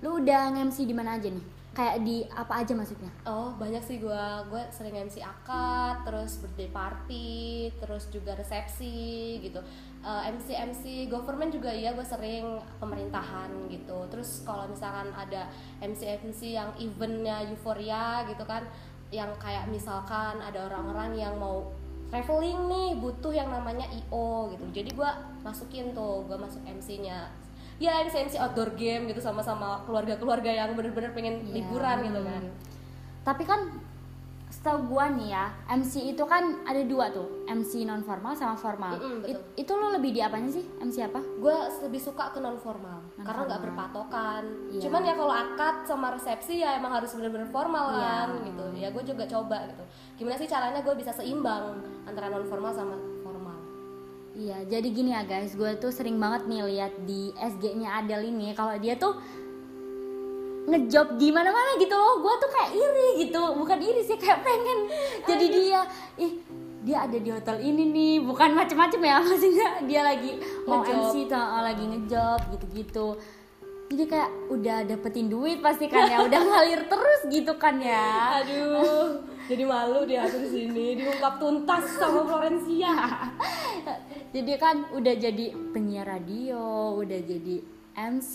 Lu 0.00 0.18
udah 0.18 0.42
nge-MC 0.50 0.82
di 0.82 0.94
mana 0.96 1.14
aja 1.14 1.28
nih? 1.28 1.44
Kayak 1.80 1.96
di 2.04 2.28
apa 2.28 2.60
aja 2.60 2.76
maksudnya? 2.76 3.08
oh 3.24 3.56
banyak 3.56 3.80
sih 3.80 4.04
gua 4.04 4.44
gue 4.52 4.60
sering 4.68 5.00
MC 5.00 5.24
akad 5.24 6.04
terus 6.04 6.36
birthday 6.36 6.68
party 6.68 7.72
terus 7.80 8.12
juga 8.12 8.36
resepsi 8.36 9.40
gitu. 9.40 9.64
Eh, 10.04 10.22
MC 10.28 10.52
MC 10.52 11.08
government 11.08 11.56
juga 11.56 11.72
iya 11.72 11.96
gue 11.96 12.04
sering 12.04 12.60
pemerintahan 12.76 13.48
gitu. 13.72 13.96
Terus 14.12 14.44
kalau 14.44 14.68
misalkan 14.68 15.08
ada 15.16 15.48
MC 15.80 16.20
MC 16.20 16.52
yang 16.52 16.68
eventnya 16.76 17.48
euforia 17.48 18.28
gitu 18.28 18.44
kan 18.44 18.68
yang 19.08 19.32
kayak 19.40 19.64
misalkan 19.72 20.36
ada 20.36 20.68
orang-orang 20.68 21.16
yang 21.16 21.32
mau 21.40 21.64
traveling 22.10 22.60
nih 22.68 22.88
butuh 23.00 23.32
yang 23.32 23.48
namanya 23.48 23.86
IO 23.88 24.52
gitu. 24.52 24.64
Jadi 24.74 24.90
gua 24.92 25.16
masukin 25.46 25.94
tuh 25.96 26.26
gua 26.26 26.36
masuk 26.36 26.60
MC-nya 26.66 27.30
ya 27.80 27.96
MC 27.98 28.36
outdoor 28.36 28.70
game 28.72 29.08
gitu 29.08 29.18
sama-sama 29.18 29.80
keluarga-keluarga 29.82 30.52
yang 30.52 30.76
bener-bener 30.76 31.10
pengen 31.10 31.40
Iya. 31.42 31.52
liburan 31.58 31.96
gitu 32.04 32.20
kan 32.20 32.42
Tapi 33.20 33.42
kan 33.42 33.60
setahu 34.50 34.90
gua 34.90 35.06
nih 35.08 35.30
ya, 35.30 35.46
MC 35.70 36.10
itu 36.10 36.20
kan 36.22 36.42
ada 36.64 36.82
dua 36.82 37.08
tuh, 37.08 37.46
MC 37.46 37.86
non 37.86 38.02
formal 38.02 38.34
sama 38.34 38.52
formal. 38.54 38.92
Betul. 38.92 39.22
It- 39.24 39.46
itu 39.56 39.72
lo 39.72 39.88
lebih 39.90 40.10
di 40.10 40.18
apanya 40.18 40.50
sih? 40.50 40.66
MC 40.76 41.00
apa? 41.02 41.20
gue 41.38 41.54
lebih 41.82 41.96
suka 41.96 42.28
ke 42.28 42.38
non 42.38 42.58
formal 42.58 43.00
karena 43.16 43.46
nggak 43.46 43.62
berpatokan 43.62 44.42
Iya. 44.68 44.80
cuman 44.82 45.00
ya 45.02 45.14
kalau 45.14 45.32
akad 45.32 45.76
sama 45.84 46.06
resepsi 46.10 46.54
ya 46.58 46.74
emang 46.74 46.92
harus 46.92 47.08
bener-bener 47.10 47.46
formal 47.46 47.94
Iya. 47.94 48.00
kan 48.02 48.28
gitu 48.42 48.64
ya 48.74 48.88
gue 48.90 49.04
juga 49.06 49.24
coba 49.26 49.56
gitu 49.66 49.84
gimana 50.16 50.36
sih 50.36 50.44
caranya 50.44 50.80
gue 50.80 50.94
bisa 50.94 51.08
seimbang 51.10 51.78
antara 52.04 52.28
non 52.28 52.44
formal 52.44 52.68
sama 52.70 52.92
formal 52.92 53.09
Iya, 54.40 54.56
jadi 54.64 54.88
gini 54.88 55.12
ya 55.12 55.20
guys, 55.28 55.52
gue 55.52 55.68
tuh 55.76 55.92
sering 55.92 56.16
banget 56.16 56.48
nih 56.48 56.64
lihat 56.64 56.92
di 57.04 57.28
SG-nya 57.36 58.00
Adele 58.00 58.32
ini 58.32 58.56
kalau 58.56 58.72
dia 58.80 58.96
tuh 58.96 59.20
ngejob 60.64 61.20
di 61.20 61.28
mana-mana 61.28 61.76
gitu 61.76 61.92
loh. 61.92 62.24
Gue 62.24 62.34
tuh 62.40 62.48
kayak 62.48 62.70
iri 62.72 63.08
gitu, 63.28 63.42
bukan 63.60 63.78
iri 63.84 64.00
sih 64.00 64.16
kayak 64.16 64.40
pengen 64.40 64.88
jadi 65.28 65.46
dia. 65.52 65.80
Ih, 66.16 66.40
dia 66.80 67.04
ada 67.04 67.20
di 67.20 67.28
hotel 67.28 67.60
ini 67.60 67.84
nih, 67.92 68.14
bukan 68.24 68.56
macem-macem 68.56 69.00
ya 69.04 69.20
maksudnya 69.28 69.68
dia 69.84 70.00
lagi 70.08 70.40
mau 70.64 70.80
Ngejob. 70.80 70.96
MC 71.04 71.14
tuh 71.28 71.44
lagi 71.60 71.84
ngejob 71.84 72.40
gitu-gitu. 72.56 73.08
Jadi 73.90 74.04
kayak 74.08 74.30
udah 74.48 74.78
dapetin 74.88 75.28
duit 75.28 75.60
pasti 75.60 75.84
kan 75.84 76.08
ya, 76.08 76.16
udah 76.28 76.40
ngalir 76.40 76.80
terus 76.88 77.20
gitu 77.28 77.52
kan 77.60 77.76
ya. 77.76 78.40
aduh 78.40 79.20
jadi 79.50 79.66
malu 79.66 80.06
dia 80.06 80.30
di 80.30 80.46
sini 80.46 80.94
diungkap 80.94 81.42
tuntas 81.42 81.82
sama 81.98 82.22
Florencia. 82.22 82.94
Jadi 84.34 84.54
kan 84.62 84.86
udah 84.94 85.14
jadi 85.18 85.50
penyiar 85.74 86.06
radio 86.06 86.94
udah 86.94 87.18
jadi 87.18 87.58
MC 87.98 88.34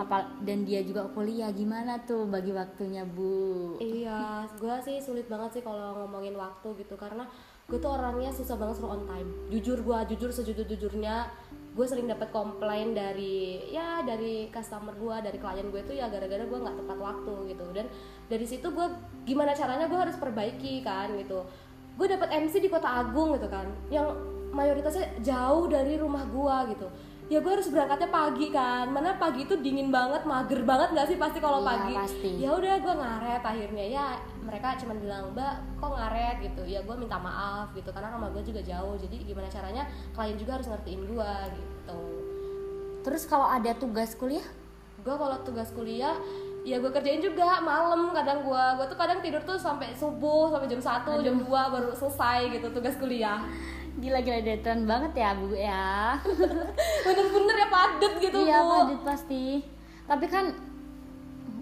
apa 0.00 0.40
dan 0.40 0.64
dia 0.64 0.80
juga 0.80 1.12
kuliah. 1.12 1.52
Gimana 1.52 2.00
tuh 2.08 2.24
bagi 2.24 2.56
waktunya 2.56 3.04
bu? 3.04 3.76
Iya, 3.84 4.48
gue 4.56 4.76
sih 4.80 4.96
sulit 5.04 5.28
banget 5.28 5.60
sih 5.60 5.62
kalau 5.62 5.92
ngomongin 6.00 6.32
waktu 6.40 6.72
gitu 6.80 6.96
karena 6.96 7.28
gue 7.68 7.76
tuh 7.76 7.92
orangnya 7.92 8.32
susah 8.32 8.56
banget 8.56 8.80
suruh 8.80 8.96
on 8.96 9.04
time. 9.04 9.28
Jujur 9.52 9.84
gue, 9.84 9.98
jujur 10.16 10.32
sejujur-jujurnya 10.32 11.28
gue 11.74 11.86
sering 11.90 12.06
dapat 12.06 12.30
komplain 12.30 12.94
dari 12.94 13.66
ya 13.74 14.06
dari 14.06 14.46
customer 14.54 14.94
gue, 14.94 15.16
dari 15.26 15.38
klien 15.42 15.66
gue 15.74 15.82
tuh 15.82 15.94
ya 15.98 16.06
gara-gara 16.06 16.46
gue 16.46 16.58
nggak 16.62 16.76
tepat 16.78 16.98
waktu 17.02 17.34
gitu. 17.50 17.66
Dan 17.74 17.90
dari 18.30 18.46
situ 18.46 18.70
gue 18.70 18.86
gimana 19.26 19.50
caranya 19.52 19.90
gue 19.90 19.98
harus 19.98 20.14
perbaiki 20.14 20.86
kan 20.86 21.10
gitu. 21.18 21.42
Gue 21.98 22.06
dapat 22.06 22.30
MC 22.30 22.62
di 22.62 22.70
Kota 22.70 22.86
Agung 22.86 23.34
gitu 23.34 23.50
kan, 23.50 23.66
yang 23.90 24.14
mayoritasnya 24.54 25.18
jauh 25.18 25.66
dari 25.66 25.98
rumah 25.98 26.22
gue 26.30 26.78
gitu. 26.78 26.86
Ya 27.24 27.40
gue 27.40 27.48
harus 27.48 27.72
berangkatnya 27.72 28.12
pagi 28.12 28.52
kan, 28.52 28.92
mana 28.92 29.16
pagi 29.16 29.48
itu 29.48 29.56
dingin 29.56 29.88
banget, 29.88 30.28
mager 30.28 30.60
banget 30.60 30.92
nggak 30.92 31.08
sih 31.08 31.16
pasti 31.16 31.40
kalau 31.40 31.64
Iya, 31.64 31.66
pagi? 31.66 31.94
pasti. 31.96 32.30
ya 32.36 32.50
udah 32.52 32.74
gue 32.76 32.94
ngaret. 32.94 33.40
Akhirnya 33.42 33.84
ya 33.86 34.06
mereka 34.38 34.76
cuma 34.76 34.92
bilang 34.94 35.32
mbak 35.32 35.52
kok 35.80 35.88
ngaret? 35.90 36.36
gitu. 36.42 36.62
Ya 36.64 36.84
gue 36.84 36.94
minta 36.94 37.16
maaf 37.16 37.72
gitu 37.72 37.88
karena 37.88 38.12
rumah 38.12 38.28
gue 38.28 38.44
juga 38.44 38.60
jauh. 38.60 38.92
Jadi 38.94 39.24
gimana 39.24 39.48
caranya 39.48 39.82
klien 40.12 40.36
juga 40.36 40.60
harus 40.60 40.68
ngertiin 40.68 41.02
gue 41.06 41.32
gitu. 41.56 42.00
Terus 43.00 43.24
kalau 43.24 43.48
ada 43.48 43.72
tugas 43.72 44.12
kuliah? 44.14 44.44
Gue 45.00 45.16
kalau 45.16 45.40
tugas 45.40 45.72
kuliah 45.72 46.16
ya 46.64 46.80
gue 46.80 46.88
kerjain 46.88 47.20
juga 47.20 47.60
malam 47.60 48.08
kadang 48.10 48.40
gue 48.40 48.64
gue 48.80 48.86
tuh 48.88 48.96
kadang 48.96 49.20
tidur 49.20 49.40
tuh 49.44 49.60
sampai 49.60 49.92
subuh 49.92 50.48
sampai 50.48 50.64
jam 50.64 50.80
1 50.80 51.20
jam 51.20 51.36
2 51.36 51.44
baru 51.44 51.92
selesai 51.92 52.48
gitu 52.50 52.72
tugas 52.72 52.96
kuliah 52.96 53.36
Gila 53.94 54.18
gila 54.20 54.38
deadline 54.40 54.84
banget 54.84 55.12
ya 55.14 55.30
bu 55.34 55.46
ya. 55.54 56.18
bener-bener 57.06 57.56
ya 57.56 57.68
padet 57.68 58.12
gitu 58.18 58.38
iya 58.42 58.58
bu 58.60 58.70
padat 58.86 59.00
pasti. 59.06 59.62
Tapi 60.04 60.26
kan 60.26 60.50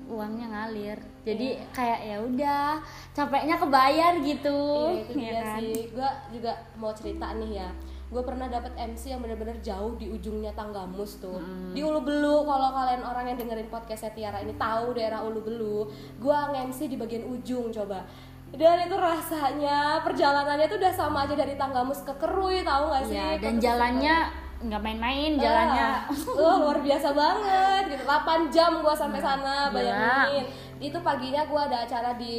uangnya 0.08 0.46
ngalir. 0.48 0.98
Jadi 1.22 1.54
Iya. 1.56 1.64
kayak 1.70 2.00
ya 2.02 2.16
udah 2.20 2.64
capeknya 3.12 3.56
kebayar 3.56 4.12
gitu. 4.20 4.60
Iya 4.90 5.00
itu 5.00 5.12
ya 5.14 5.20
dia 5.22 5.40
kan? 5.40 5.58
sih. 5.60 5.76
Gue 5.88 6.10
juga 6.32 6.52
mau 6.74 6.92
cerita 6.92 7.26
nih 7.36 7.52
ya. 7.58 7.70
Gue 8.12 8.20
pernah 8.20 8.44
dapat 8.44 8.76
MC 8.76 9.08
yang 9.08 9.24
bener-bener 9.24 9.56
jauh 9.64 9.96
di 9.96 10.12
ujungnya 10.12 10.52
Tanggamus 10.52 11.16
tuh. 11.16 11.40
Di 11.72 11.80
Ulu 11.80 12.04
Belu. 12.04 12.44
Kalau 12.44 12.68
kalian 12.70 13.00
orang 13.00 13.24
yang 13.24 13.38
dengerin 13.40 13.72
podcastnya 13.72 14.12
Tiara 14.12 14.44
ini 14.44 14.52
tahu 14.52 14.92
daerah 14.92 15.24
Ulu 15.24 15.40
Belu. 15.40 15.88
Gue 16.20 16.36
nge-MC 16.52 16.92
di 16.92 17.00
bagian 17.00 17.24
ujung 17.24 17.72
coba. 17.72 18.04
Dan 18.52 18.84
itu 18.84 18.96
rasanya 18.96 20.04
perjalanannya 20.04 20.68
tuh 20.68 20.76
udah 20.76 20.92
sama 20.92 21.24
aja 21.24 21.32
dari 21.32 21.56
Tanggamus 21.56 22.04
ke 22.04 22.12
Kerui 22.20 22.60
tahu 22.60 22.92
gak 22.92 23.04
sih? 23.08 23.16
Iya, 23.16 23.40
Ke 23.40 23.48
dan 23.48 23.54
Kerui. 23.56 23.64
jalannya 23.64 24.16
nggak 24.62 24.78
main-main 24.78 25.34
jalannya. 25.34 26.06
Uh, 26.38 26.56
luar 26.62 26.78
biasa 26.78 27.10
banget 27.10 27.82
gitu 27.90 28.04
8 28.06 28.46
jam 28.46 28.78
gua 28.78 28.94
sampai 28.94 29.18
sana 29.18 29.66
Gila. 29.66 29.74
bayangin 29.74 30.44
itu 30.78 30.98
paginya 31.02 31.42
gua 31.50 31.66
ada 31.66 31.82
acara 31.82 32.14
di 32.14 32.38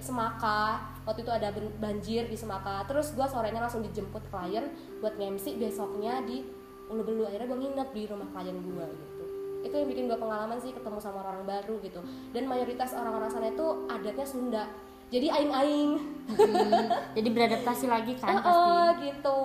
Semaka 0.00 0.80
waktu 1.04 1.20
itu 1.20 1.28
ada 1.28 1.52
banjir 1.76 2.24
di 2.24 2.36
Semaka 2.40 2.88
terus 2.88 3.12
gua 3.12 3.28
sorenya 3.28 3.60
langsung 3.60 3.84
dijemput 3.84 4.24
klien 4.32 4.64
buat 5.04 5.12
nge-MC 5.20 5.60
besoknya 5.60 6.24
di 6.24 6.40
Ulu 6.88 7.04
Belu 7.04 7.28
akhirnya 7.28 7.52
gua 7.52 7.60
nginep 7.60 7.88
di 7.92 8.02
rumah 8.08 8.28
klien 8.32 8.56
gua 8.56 8.88
gitu 8.88 9.24
itu 9.62 9.74
yang 9.76 9.88
bikin 9.92 10.04
gua 10.08 10.18
pengalaman 10.24 10.56
sih 10.56 10.72
ketemu 10.72 10.98
sama 11.04 11.20
orang 11.20 11.44
baru 11.44 11.76
gitu 11.84 12.00
dan 12.32 12.48
mayoritas 12.48 12.96
orang-orang 12.96 13.28
sana 13.28 13.52
itu 13.52 13.66
adatnya 13.92 14.24
Sunda 14.24 14.64
jadi 15.12 15.26
aing-aing 15.30 15.92
Hmm, 16.22 16.88
jadi 17.12 17.28
beradaptasi 17.28 17.84
lagi 17.84 18.16
kan 18.16 18.38
Oh, 18.38 18.40
pasti. 18.88 19.04
gitu. 19.04 19.38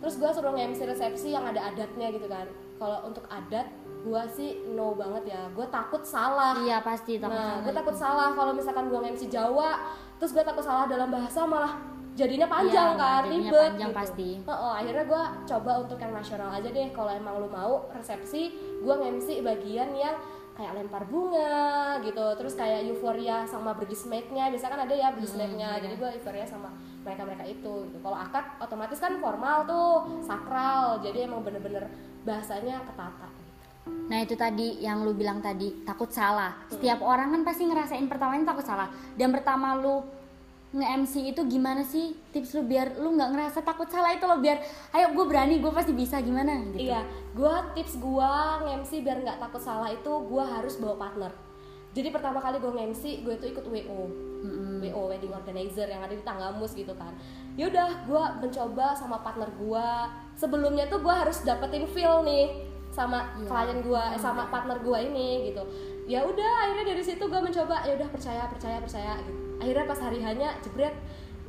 Terus 0.00 0.14
gue 0.16 0.30
suruh 0.30 0.52
nge-MC 0.52 0.80
resepsi 0.86 1.28
yang 1.30 1.44
ada 1.44 1.68
adatnya 1.68 2.08
gitu 2.08 2.24
kan. 2.24 2.46
Kalau 2.74 3.04
untuk 3.04 3.26
adat, 3.28 3.66
gue 4.00 4.22
sih 4.30 4.50
no 4.68 4.94
banget 4.94 5.28
ya. 5.28 5.42
Gue 5.52 5.66
takut 5.68 6.00
salah. 6.00 6.56
Iya 6.56 6.80
pasti 6.80 7.18
takut 7.18 7.34
nah, 7.34 7.60
gue 7.60 7.74
takut 7.74 7.92
salah 7.92 8.32
kalau 8.32 8.52
misalkan 8.52 8.88
gue 8.88 8.96
nge-MC 8.96 9.26
Jawa, 9.26 9.84
terus 10.16 10.32
gue 10.32 10.40
takut 10.40 10.62
salah 10.62 10.86
dalam 10.86 11.10
bahasa 11.10 11.44
malah 11.44 11.76
jadinya 12.14 12.46
panjang 12.46 12.94
Iya, 12.94 13.02
kan, 13.02 13.22
ribet 13.26 13.52
panjang 13.74 13.90
gitu. 13.90 13.98
pasti. 13.98 14.28
Heeh, 14.40 14.72
akhirnya 14.78 15.04
gue 15.04 15.22
coba 15.44 15.70
untuk 15.78 15.98
yang 15.98 16.12
nasional 16.14 16.48
aja 16.48 16.68
deh. 16.70 16.88
Kalau 16.88 17.10
emang 17.10 17.34
lu 17.36 17.50
mau 17.50 17.84
resepsi, 17.90 18.42
gue 18.80 18.94
nge-MC 18.94 19.42
bagian 19.42 19.90
yang 19.92 20.14
kayak 20.54 20.72
lempar 20.78 21.02
bunga 21.10 21.98
gitu 22.06 22.26
terus 22.38 22.54
kayak 22.54 22.86
euforia 22.86 23.42
sama 23.50 23.74
bridesmaid-nya 23.74 24.54
biasanya 24.54 24.72
kan 24.78 24.82
ada 24.86 24.94
ya 24.94 25.08
bridesmaid-nya 25.10 25.70
iya. 25.78 25.82
jadi 25.82 25.94
gue 25.98 26.10
euforia 26.22 26.46
sama 26.46 26.70
mereka 27.02 27.26
mereka 27.26 27.44
itu 27.44 27.90
gitu. 27.90 27.98
kalau 27.98 28.14
akad 28.14 28.46
otomatis 28.62 29.02
kan 29.02 29.18
formal 29.18 29.66
tuh 29.66 30.22
sakral 30.22 31.02
jadi 31.02 31.26
emang 31.26 31.42
bener-bener 31.42 31.90
bahasanya 32.22 32.86
ketata 32.86 33.28
Nah 33.84 34.20
itu 34.20 34.32
tadi 34.36 34.80
yang 34.80 35.04
lu 35.04 35.12
bilang 35.12 35.44
tadi 35.44 35.84
takut 35.84 36.08
salah. 36.08 36.56
Setiap 36.72 37.04
orang 37.04 37.36
kan 37.36 37.40
pasti 37.44 37.68
ngerasain 37.68 38.08
pertamanya 38.08 38.56
takut 38.56 38.64
salah. 38.64 38.88
Dan 39.16 39.28
pertama 39.32 39.76
lu 39.76 40.00
nge-MC 40.74 41.30
itu 41.30 41.40
gimana 41.46 41.86
sih 41.86 42.18
tips 42.34 42.58
lu 42.58 42.66
biar 42.66 42.98
lu 42.98 43.14
nggak 43.14 43.30
ngerasa 43.30 43.62
takut 43.62 43.86
salah 43.86 44.10
itu 44.10 44.26
lo 44.26 44.42
biar 44.42 44.58
ayo 44.90 45.14
gue 45.14 45.24
berani 45.24 45.62
gue 45.62 45.70
pasti 45.70 45.94
bisa 45.94 46.18
gimana 46.18 46.58
gitu. 46.74 46.90
Iya, 46.90 47.06
gue 47.30 47.54
tips 47.78 48.02
gue 48.02 48.32
nge-MC 48.66 49.06
biar 49.06 49.22
nggak 49.22 49.38
takut 49.38 49.62
salah 49.62 49.86
itu 49.94 50.10
gue 50.10 50.44
harus 50.44 50.74
bawa 50.82 50.98
partner. 50.98 51.30
Jadi 51.94 52.10
pertama 52.10 52.42
kali 52.42 52.58
gue 52.58 52.74
nge-MC, 52.74 53.22
gue 53.22 53.38
tuh 53.38 53.54
ikut 53.54 53.70
WO, 53.70 54.00
WO 54.82 55.02
wedding 55.06 55.30
organizer 55.30 55.86
yang 55.86 56.02
ada 56.02 56.10
di 56.10 56.26
Tanggamus 56.26 56.74
gitu 56.74 56.90
kan. 56.98 57.14
Yaudah, 57.54 58.02
gue 58.02 58.22
mencoba 58.42 58.98
sama 58.98 59.22
partner 59.22 59.46
gue. 59.54 59.88
Sebelumnya 60.34 60.90
tuh 60.90 60.98
gue 61.06 61.14
harus 61.14 61.46
dapetin 61.46 61.86
feel 61.86 62.26
nih 62.26 62.66
sama 62.90 63.30
Iya. 63.38 63.46
klien 63.46 63.78
gue, 63.78 64.04
eh, 64.10 64.18
sama 64.18 64.50
partner 64.50 64.82
gue 64.82 64.98
ini 65.06 65.54
gitu. 65.54 65.62
Ya 66.10 66.26
udah, 66.26 66.52
akhirnya 66.66 66.98
dari 66.98 67.02
situ 67.06 67.22
gue 67.22 67.40
mencoba. 67.40 67.86
Ya 67.86 67.94
udah 67.94 68.08
percaya, 68.10 68.42
percaya, 68.50 68.82
percaya. 68.82 69.14
Gitu. 69.22 69.43
Akhirnya 69.64 69.84
pas 69.88 70.00
hari 70.04 70.18
hanya 70.20 70.48
jebret, 70.60 70.94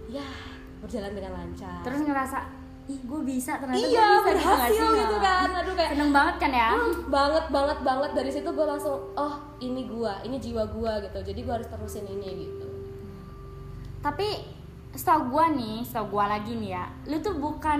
ya 0.08 0.26
berjalan 0.80 1.12
dengan 1.12 1.32
lancar. 1.36 1.84
Terus 1.84 2.02
ngerasa 2.08 2.40
ih 2.86 3.02
gue 3.02 3.22
bisa 3.26 3.58
ternyata 3.58 3.82
iya 3.82 3.90
gue 3.90 3.98
bisa 3.98 4.14
gitu 4.14 4.46
berhasil 4.46 4.86
sih? 4.94 5.00
gitu 5.02 5.18
kan 5.18 5.50
aduh 5.58 5.74
kayak 5.74 5.92
Seneng 5.98 6.12
banget 6.14 6.36
kan 6.38 6.52
ya? 6.54 6.70
Hmm, 6.78 6.94
banget 7.10 7.46
banget 7.50 7.78
banget 7.82 8.12
dari 8.14 8.30
situ 8.30 8.50
gue 8.54 8.66
langsung 8.70 8.98
oh 9.18 9.34
ini 9.58 9.90
gua 9.90 10.22
ini 10.22 10.38
jiwa 10.38 10.70
gua 10.70 11.02
gitu 11.02 11.18
jadi 11.26 11.40
gua 11.42 11.54
harus 11.58 11.66
terusin 11.66 12.06
ini 12.06 12.46
gitu 12.46 12.68
Tapi 14.06 14.30
setahu 14.96 15.30
gua 15.30 15.52
nih, 15.52 15.84
setahu 15.84 16.08
gua 16.10 16.26
lagi 16.28 16.56
nih 16.56 16.72
ya, 16.72 16.88
lu 17.06 17.20
tuh 17.20 17.36
bukan 17.36 17.80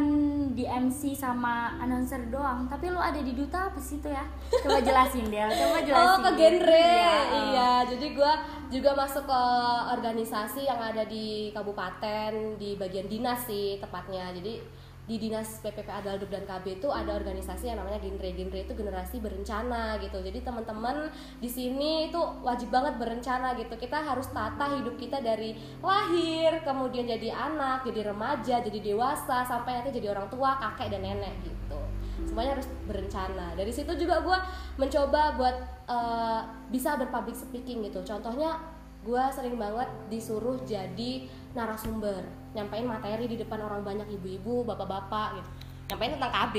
di 0.52 0.64
MC 0.64 1.16
sama 1.16 1.80
announcer 1.80 2.20
doang, 2.28 2.68
tapi 2.68 2.88
lu 2.88 3.00
ada 3.00 3.18
di 3.18 3.32
duta 3.32 3.72
apa 3.72 3.80
sih 3.80 3.98
itu 3.98 4.08
ya? 4.08 4.22
Coba 4.62 4.78
jelasin 4.80 5.26
Del, 5.26 5.48
coba 5.48 5.80
jelasin. 5.88 6.06
oh 6.06 6.18
ke 6.22 6.32
genre 6.36 6.76
Iya. 6.76 7.18
iya 7.32 7.72
jadi 7.88 8.08
gua 8.12 8.34
juga 8.68 8.92
masuk 8.94 9.24
ke 9.24 9.42
organisasi 9.90 10.62
yang 10.64 10.78
ada 10.78 11.06
di 11.06 11.50
kabupaten 11.50 12.32
di 12.56 12.76
bagian 12.76 13.06
dinas 13.06 13.46
sih 13.46 13.80
tepatnya 13.80 14.36
jadi 14.36 14.60
di 15.06 15.22
dinas 15.22 15.62
PPP 15.62 15.86
Adalduk 15.86 16.34
dan 16.34 16.50
KB 16.50 16.82
itu 16.82 16.90
ada 16.90 17.14
organisasi 17.14 17.70
yang 17.70 17.78
namanya 17.78 18.02
Genre 18.02 18.30
Genre 18.34 18.60
itu 18.66 18.74
generasi 18.74 19.22
berencana 19.22 20.02
gitu. 20.02 20.18
Jadi 20.18 20.42
teman-teman 20.42 21.14
di 21.38 21.46
sini 21.46 22.10
itu 22.10 22.18
wajib 22.42 22.74
banget 22.74 22.98
berencana 22.98 23.54
gitu. 23.54 23.78
Kita 23.78 24.02
harus 24.02 24.26
tata 24.34 24.66
hidup 24.74 24.98
kita 24.98 25.22
dari 25.22 25.54
lahir 25.86 26.58
kemudian 26.66 27.06
jadi 27.06 27.38
anak 27.38 27.86
jadi 27.86 28.10
remaja 28.10 28.66
jadi 28.66 28.80
dewasa 28.82 29.46
sampai 29.46 29.86
nanti 29.86 30.02
jadi 30.02 30.10
orang 30.18 30.26
tua 30.34 30.58
kakek 30.58 30.98
dan 30.98 31.06
nenek 31.06 31.38
gitu. 31.46 31.80
Semuanya 32.26 32.58
harus 32.58 32.68
berencana. 32.90 33.54
Dari 33.54 33.70
situ 33.70 33.94
juga 34.02 34.26
gue 34.26 34.38
mencoba 34.82 35.38
buat 35.38 35.56
eh, 35.86 36.42
bisa 36.74 36.98
berpublic 36.98 37.38
speaking 37.38 37.86
gitu. 37.86 38.02
Contohnya 38.02 38.58
gue 39.06 39.24
sering 39.38 39.54
banget 39.62 39.86
disuruh 40.10 40.58
jadi 40.66 41.30
narasumber 41.56 42.22
nyampein 42.52 42.84
materi 42.84 43.26
di 43.32 43.40
depan 43.40 43.64
orang 43.64 43.82
banyak 43.82 44.08
ibu-ibu 44.20 44.68
bapak-bapak 44.68 45.40
gitu. 45.40 45.50
Nyampein 45.92 46.14
tentang 46.20 46.34
KB 46.34 46.56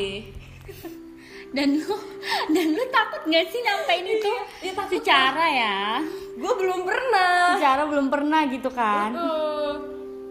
Dan 1.57 1.79
lu 1.79 1.95
dan 2.51 2.67
lu 2.75 2.85
takut 2.91 3.23
gak 3.31 3.47
sih 3.53 3.61
nyampein 3.63 4.07
itu? 4.07 4.33
Iya, 4.67 4.73
takut 4.75 4.99
Secara 4.99 5.47
ya, 5.47 5.79
gue 6.35 6.53
belum 6.59 6.81
pernah. 6.83 7.55
Secara 7.55 7.83
belum 7.87 8.07
pernah 8.11 8.41
gitu 8.51 8.71
kan? 8.75 9.15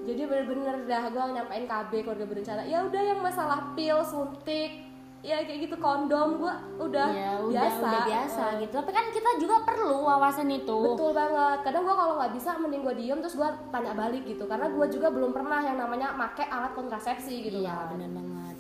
Jadi 0.05 0.21
bener-bener 0.27 0.85
dah 0.85 1.03
gue 1.09 1.23
nyampein 1.33 1.65
KB 1.65 1.91
keluarga 2.03 2.25
berencana. 2.27 2.61
Ya 2.67 2.83
udah 2.83 3.01
yang 3.01 3.19
masalah 3.23 3.73
pil 3.73 3.99
suntik 4.03 4.85
ya 5.25 5.41
kayak 5.41 5.59
gitu 5.65 5.75
kondom 5.81 6.37
gue 6.37 6.53
udah 6.77 7.09
Ya 7.09 7.41
udah 7.41 7.49
biasa 7.49 7.81
udah 7.81 8.01
biasa 8.05 8.43
Eh, 8.45 8.53
gitu. 8.61 8.73
Tapi 8.77 8.91
kan 8.93 9.05
kita 9.09 9.31
juga 9.41 9.55
perlu 9.65 10.05
wawasan 10.05 10.53
itu. 10.53 10.77
Betul 10.93 11.17
banget. 11.17 11.65
Kadang 11.65 11.81
gue 11.81 11.95
kalau 11.97 12.13
nggak 12.21 12.33
bisa 12.37 12.49
mending 12.61 12.85
gue 12.85 12.95
diem 13.01 13.19
terus 13.25 13.33
gue 13.33 13.49
tanya 13.73 13.93
balik 13.97 14.23
gitu. 14.29 14.45
Karena 14.45 14.69
gue 14.69 14.85
juga 14.93 15.07
belum 15.09 15.33
pernah 15.33 15.65
yang 15.65 15.81
namanya 15.81 16.13
make 16.13 16.45
alat 16.45 16.77
kontrasepsi 16.77 17.49
gitu 17.49 17.65
iya, 17.65 17.89
kan. 17.89 17.97
bener 17.97 18.11
banget. 18.13 18.57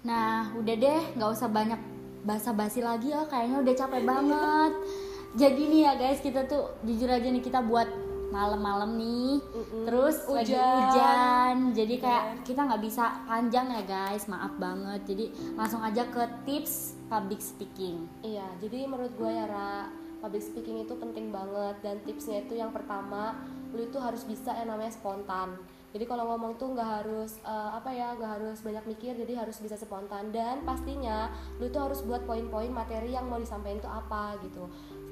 Nah, 0.00 0.48
udah 0.56 0.74
deh, 0.80 1.02
nggak 1.20 1.30
usah 1.36 1.48
banyak 1.52 1.80
basa-basi 2.24 2.80
lagi 2.80 3.12
ya. 3.12 3.28
Kayaknya 3.28 3.56
udah 3.60 3.74
capek 3.76 4.02
banget. 4.08 4.72
Jadi 5.40 5.62
nih 5.68 5.80
ya 5.84 5.92
guys, 6.00 6.24
kita 6.24 6.48
tuh 6.48 6.74
jujur 6.82 7.12
aja 7.12 7.28
nih 7.28 7.44
kita 7.44 7.60
buat 7.60 7.86
malam-malam 8.30 8.96
nih. 8.96 9.42
Mm-mm. 9.42 9.84
Terus 9.86 10.16
lagi 10.30 10.54
Hujan. 10.54 10.74
hujan. 10.86 11.56
Jadi 11.76 11.94
kayak 11.98 12.24
kita 12.46 12.60
nggak 12.64 12.82
bisa 12.82 13.04
panjang 13.26 13.66
ya 13.74 13.82
guys. 13.84 14.24
Maaf 14.30 14.54
banget. 14.56 15.00
Jadi 15.04 15.24
langsung 15.58 15.82
aja 15.82 16.06
ke 16.08 16.22
tips 16.46 16.96
public 17.10 17.42
speaking. 17.42 18.06
Iya. 18.22 18.46
Jadi 18.62 18.86
menurut 18.86 19.12
gue 19.18 19.30
ya 19.30 19.46
Ra, 19.50 19.90
public 20.22 20.44
speaking 20.44 20.84
itu 20.84 20.94
penting 20.94 21.34
banget 21.34 21.76
dan 21.82 21.98
tipsnya 22.06 22.44
itu 22.44 22.54
yang 22.54 22.70
pertama 22.70 23.34
lu 23.70 23.86
itu 23.86 23.98
harus 24.02 24.22
bisa 24.26 24.54
yang 24.54 24.70
namanya 24.70 24.92
spontan. 24.94 25.58
Jadi 25.90 26.06
kalau 26.06 26.22
ngomong 26.30 26.54
tuh 26.54 26.70
nggak 26.70 27.02
harus 27.02 27.42
eh, 27.42 27.70
apa 27.74 27.90
ya 27.90 28.14
nggak 28.14 28.38
harus 28.38 28.58
banyak 28.62 28.84
mikir 28.94 29.18
jadi 29.18 29.42
harus 29.42 29.58
bisa 29.58 29.74
spontan 29.74 30.30
dan 30.30 30.62
pastinya 30.62 31.34
lu 31.58 31.66
itu 31.66 31.78
harus 31.82 32.06
buat 32.06 32.22
poin-poin 32.30 32.70
materi 32.70 33.10
yang 33.10 33.26
mau 33.26 33.42
disampaikan 33.42 33.82
itu 33.82 33.90
apa 33.90 34.38
gitu. 34.46 34.70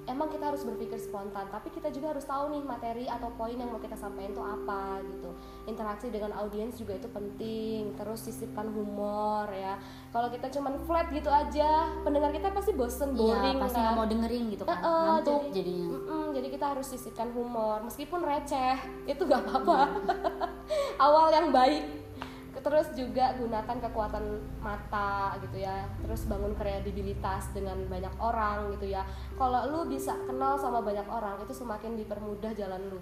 Emang 0.08 0.26
kita 0.26 0.48
harus 0.48 0.64
berpikir 0.64 0.96
spontan 0.96 1.44
tapi 1.46 1.68
kita 1.68 1.92
juga 1.92 2.10
harus 2.10 2.24
tahu 2.24 2.48
nih 2.50 2.64
materi 2.64 3.04
atau 3.04 3.28
poin 3.30 3.52
yang 3.52 3.68
mau 3.68 3.76
kita 3.76 3.92
sampaikan 3.92 4.32
itu 4.32 4.40
apa 4.40 5.04
gitu. 5.04 5.30
Interaksi 5.66 6.08
dengan 6.08 6.32
audiens 6.34 6.74
juga 6.74 6.96
itu 6.96 7.06
penting. 7.06 7.92
Terus 7.92 8.24
sisipkan 8.24 8.66
humor 8.66 9.44
ya. 9.52 9.76
Kalau 10.08 10.32
kita 10.32 10.48
cuman 10.48 10.80
flat 10.82 11.12
gitu 11.12 11.28
aja 11.28 11.92
pendengar 12.00 12.32
kita 12.32 12.48
pasti 12.48 12.72
bosen 12.72 13.12
boring 13.12 13.54
iya, 13.54 13.62
pasti 13.62 13.76
kan. 13.76 13.84
nggak 13.84 13.96
mau 13.96 14.08
dengerin 14.08 14.44
gitu 14.48 14.64
kan. 14.64 14.78
Eh, 14.78 15.04
Ngantuk 15.04 15.40
jadi- 15.44 15.52
jadinya. 15.52 15.86
Mm-mm, 15.92 16.24
jadi 16.32 16.48
kita 16.48 16.66
harus 16.72 16.86
sisipkan 16.88 17.28
humor 17.30 17.84
meskipun 17.84 18.20
receh 18.22 18.76
itu 19.04 19.22
gak 19.22 19.44
apa-apa 19.44 19.78
awal 21.06 21.28
yang 21.28 21.50
baik 21.50 21.84
terus 22.68 22.92
juga 22.92 23.32
gunakan 23.40 23.76
kekuatan 23.88 24.24
mata 24.60 25.40
gitu 25.40 25.64
ya. 25.64 25.88
Terus 26.04 26.28
bangun 26.28 26.52
kredibilitas 26.52 27.48
dengan 27.56 27.80
banyak 27.88 28.12
orang 28.20 28.76
gitu 28.76 28.92
ya. 28.92 29.08
Kalau 29.40 29.64
lu 29.72 29.80
bisa 29.88 30.12
kenal 30.28 30.60
sama 30.60 30.84
banyak 30.84 31.08
orang 31.08 31.40
itu 31.40 31.56
semakin 31.56 31.96
dipermudah 31.96 32.52
jalan 32.52 32.92
lu. 32.92 33.00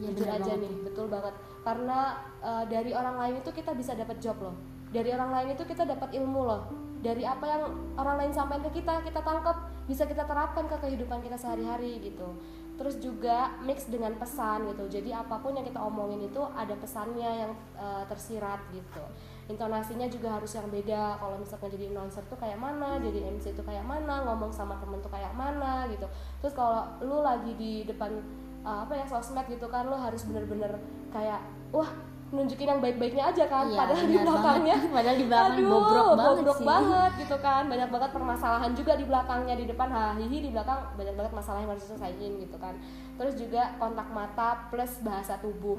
Iya, 0.00 0.16
jujur 0.16 0.24
aja 0.24 0.56
banget. 0.56 0.64
nih 0.64 0.74
betul 0.88 1.06
banget. 1.12 1.34
Karena 1.60 1.98
eh, 2.40 2.64
dari 2.72 2.90
orang 2.96 3.16
lain 3.20 3.34
itu 3.44 3.50
kita 3.52 3.76
bisa 3.76 3.92
dapat 3.92 4.16
job 4.24 4.40
loh. 4.40 4.56
Dari 4.88 5.12
orang 5.12 5.30
lain 5.36 5.48
itu 5.60 5.64
kita 5.68 5.84
dapat 5.84 6.16
ilmu 6.16 6.40
loh. 6.48 6.62
Dari 7.04 7.28
apa 7.28 7.44
yang 7.44 7.62
orang 8.00 8.16
lain 8.16 8.32
sampaikan 8.32 8.64
ke 8.72 8.80
kita 8.80 9.04
kita 9.04 9.20
tangkap 9.20 9.68
bisa 9.84 10.06
kita 10.06 10.24
terapkan 10.24 10.64
ke 10.70 10.76
kehidupan 10.78 11.18
kita 11.20 11.34
sehari-hari 11.34 11.98
gitu 11.98 12.38
terus 12.80 12.96
juga 12.98 13.52
mix 13.62 13.86
dengan 13.86 14.16
pesan 14.16 14.68
gitu. 14.72 14.88
Jadi 14.88 15.12
apa 15.12 15.38
pun 15.38 15.52
yang 15.52 15.66
kita 15.66 15.78
omongin 15.78 16.24
itu 16.24 16.40
ada 16.56 16.72
pesannya 16.76 17.30
yang 17.46 17.52
eh, 17.76 18.04
tersirat 18.08 18.60
gitu. 18.72 19.04
Intonasinya 19.50 20.08
juga 20.08 20.40
harus 20.40 20.54
yang 20.54 20.66
beda. 20.70 21.20
Kalau 21.20 21.36
misalkan 21.36 21.68
jadi 21.68 21.92
announcer 21.92 22.24
tuh 22.30 22.38
kayak 22.40 22.56
mana 22.56 22.96
jadi 23.02 23.28
MC 23.32 23.52
itu 23.52 23.62
kayak 23.62 23.84
mana 23.84 24.24
ngomong 24.24 24.54
sama 24.54 24.78
temen 24.80 25.02
tuh 25.04 25.12
kayak 25.12 25.34
mana 25.36 25.84
gitu. 25.92 26.06
Terus 26.40 26.54
kalau 26.56 26.88
lu 27.04 27.20
lagi 27.20 27.52
di 27.58 27.84
depan 27.84 28.16
uh, 28.64 28.86
apa 28.86 28.94
ya 28.96 29.04
sosmed 29.06 29.46
gitu 29.50 29.66
kan 29.68 29.90
lo 29.90 29.98
harus 29.98 30.22
bener-bener 30.26 30.78
kayak 31.10 31.42
wah 31.74 31.90
nunjukin 32.32 32.64
yang 32.64 32.80
baik-baiknya 32.80 33.24
aja 33.28 33.44
kan 33.44 33.68
Iya, 33.68 33.76
padahal 33.76 34.04
di 34.08 34.16
belakangnya 34.16 34.76
banget. 34.80 34.92
Padahal 34.96 35.16
di 35.20 35.26
belakang 35.28 35.52
aduh, 35.52 35.68
bobrok 35.68 36.06
banget 36.08 36.32
bobrok 36.32 36.58
sih. 36.58 36.66
banget 36.66 37.10
gitu 37.20 37.36
kan. 37.44 37.62
Banyak 37.68 37.88
banget 37.92 38.10
permasalahan 38.16 38.72
juga 38.72 38.92
di 38.96 39.04
belakangnya 39.04 39.54
di 39.60 39.66
depan. 39.68 39.88
Hahihi 39.92 40.38
di 40.40 40.50
belakang 40.50 40.80
banyak 40.96 41.14
banget 41.14 41.32
masalah 41.36 41.58
yang 41.60 41.70
harus 41.76 41.84
diselesaikan 41.84 42.32
gitu 42.40 42.56
kan. 42.56 42.74
Terus 43.20 43.34
juga 43.36 43.62
kontak 43.76 44.08
mata 44.08 44.48
plus 44.72 44.92
bahasa 45.04 45.36
tubuh. 45.44 45.76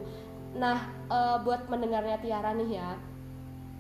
Nah 0.54 0.78
eh, 1.10 1.38
buat 1.42 1.66
mendengarnya 1.74 2.22
Tiara 2.22 2.54
nih 2.54 2.78
ya 2.78 2.94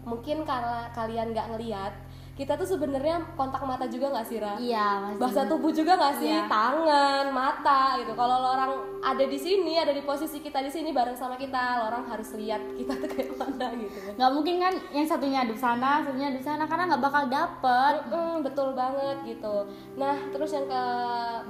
mungkin 0.04 0.44
karena 0.44 0.92
kalian 0.92 1.32
nggak 1.32 1.48
ngeliat 1.56 1.94
kita 2.34 2.58
tuh 2.58 2.66
sebenarnya 2.66 3.38
kontak 3.38 3.62
mata 3.62 3.86
juga 3.86 4.10
nggak 4.10 4.26
sih 4.26 4.42
Ra? 4.42 4.58
iya 4.58 4.98
masih. 5.06 5.22
Bahasa 5.22 5.42
tubuh 5.46 5.70
juga 5.70 5.94
nggak 5.94 6.16
sih? 6.18 6.34
Iya. 6.34 6.50
tangan 6.50 7.26
mata 7.30 8.02
gitu. 8.02 8.18
Kalau 8.18 8.38
orang 8.42 8.72
ada 9.06 9.26
di 9.30 9.38
sini 9.38 9.78
ada 9.78 9.94
di 9.94 10.02
posisi 10.02 10.42
kita 10.42 10.66
di 10.66 10.74
sini 10.74 10.90
bareng 10.90 11.14
sama 11.14 11.38
kita 11.38 11.78
lo 11.78 11.94
orang 11.94 12.10
harus 12.10 12.34
lihat 12.34 12.74
kita 12.74 12.98
tuh 12.98 13.06
kayak 13.06 13.38
mana 13.38 13.68
gitu. 13.78 13.98
Nggak 14.18 14.32
mungkin 14.34 14.56
kan 14.58 14.74
yang 14.90 15.06
satunya 15.06 15.46
di 15.46 15.54
sana 15.54 16.02
satunya 16.02 16.34
di 16.34 16.42
sana 16.42 16.66
karena 16.66 16.90
nggak 16.90 17.04
bakal 17.06 17.24
dapet. 17.30 17.96
Mm, 18.10 18.36
betul 18.42 18.70
banget 18.74 19.18
gitu. 19.30 19.56
Nah 20.02 20.18
terus 20.34 20.58
yang 20.58 20.66
ke 20.66 20.84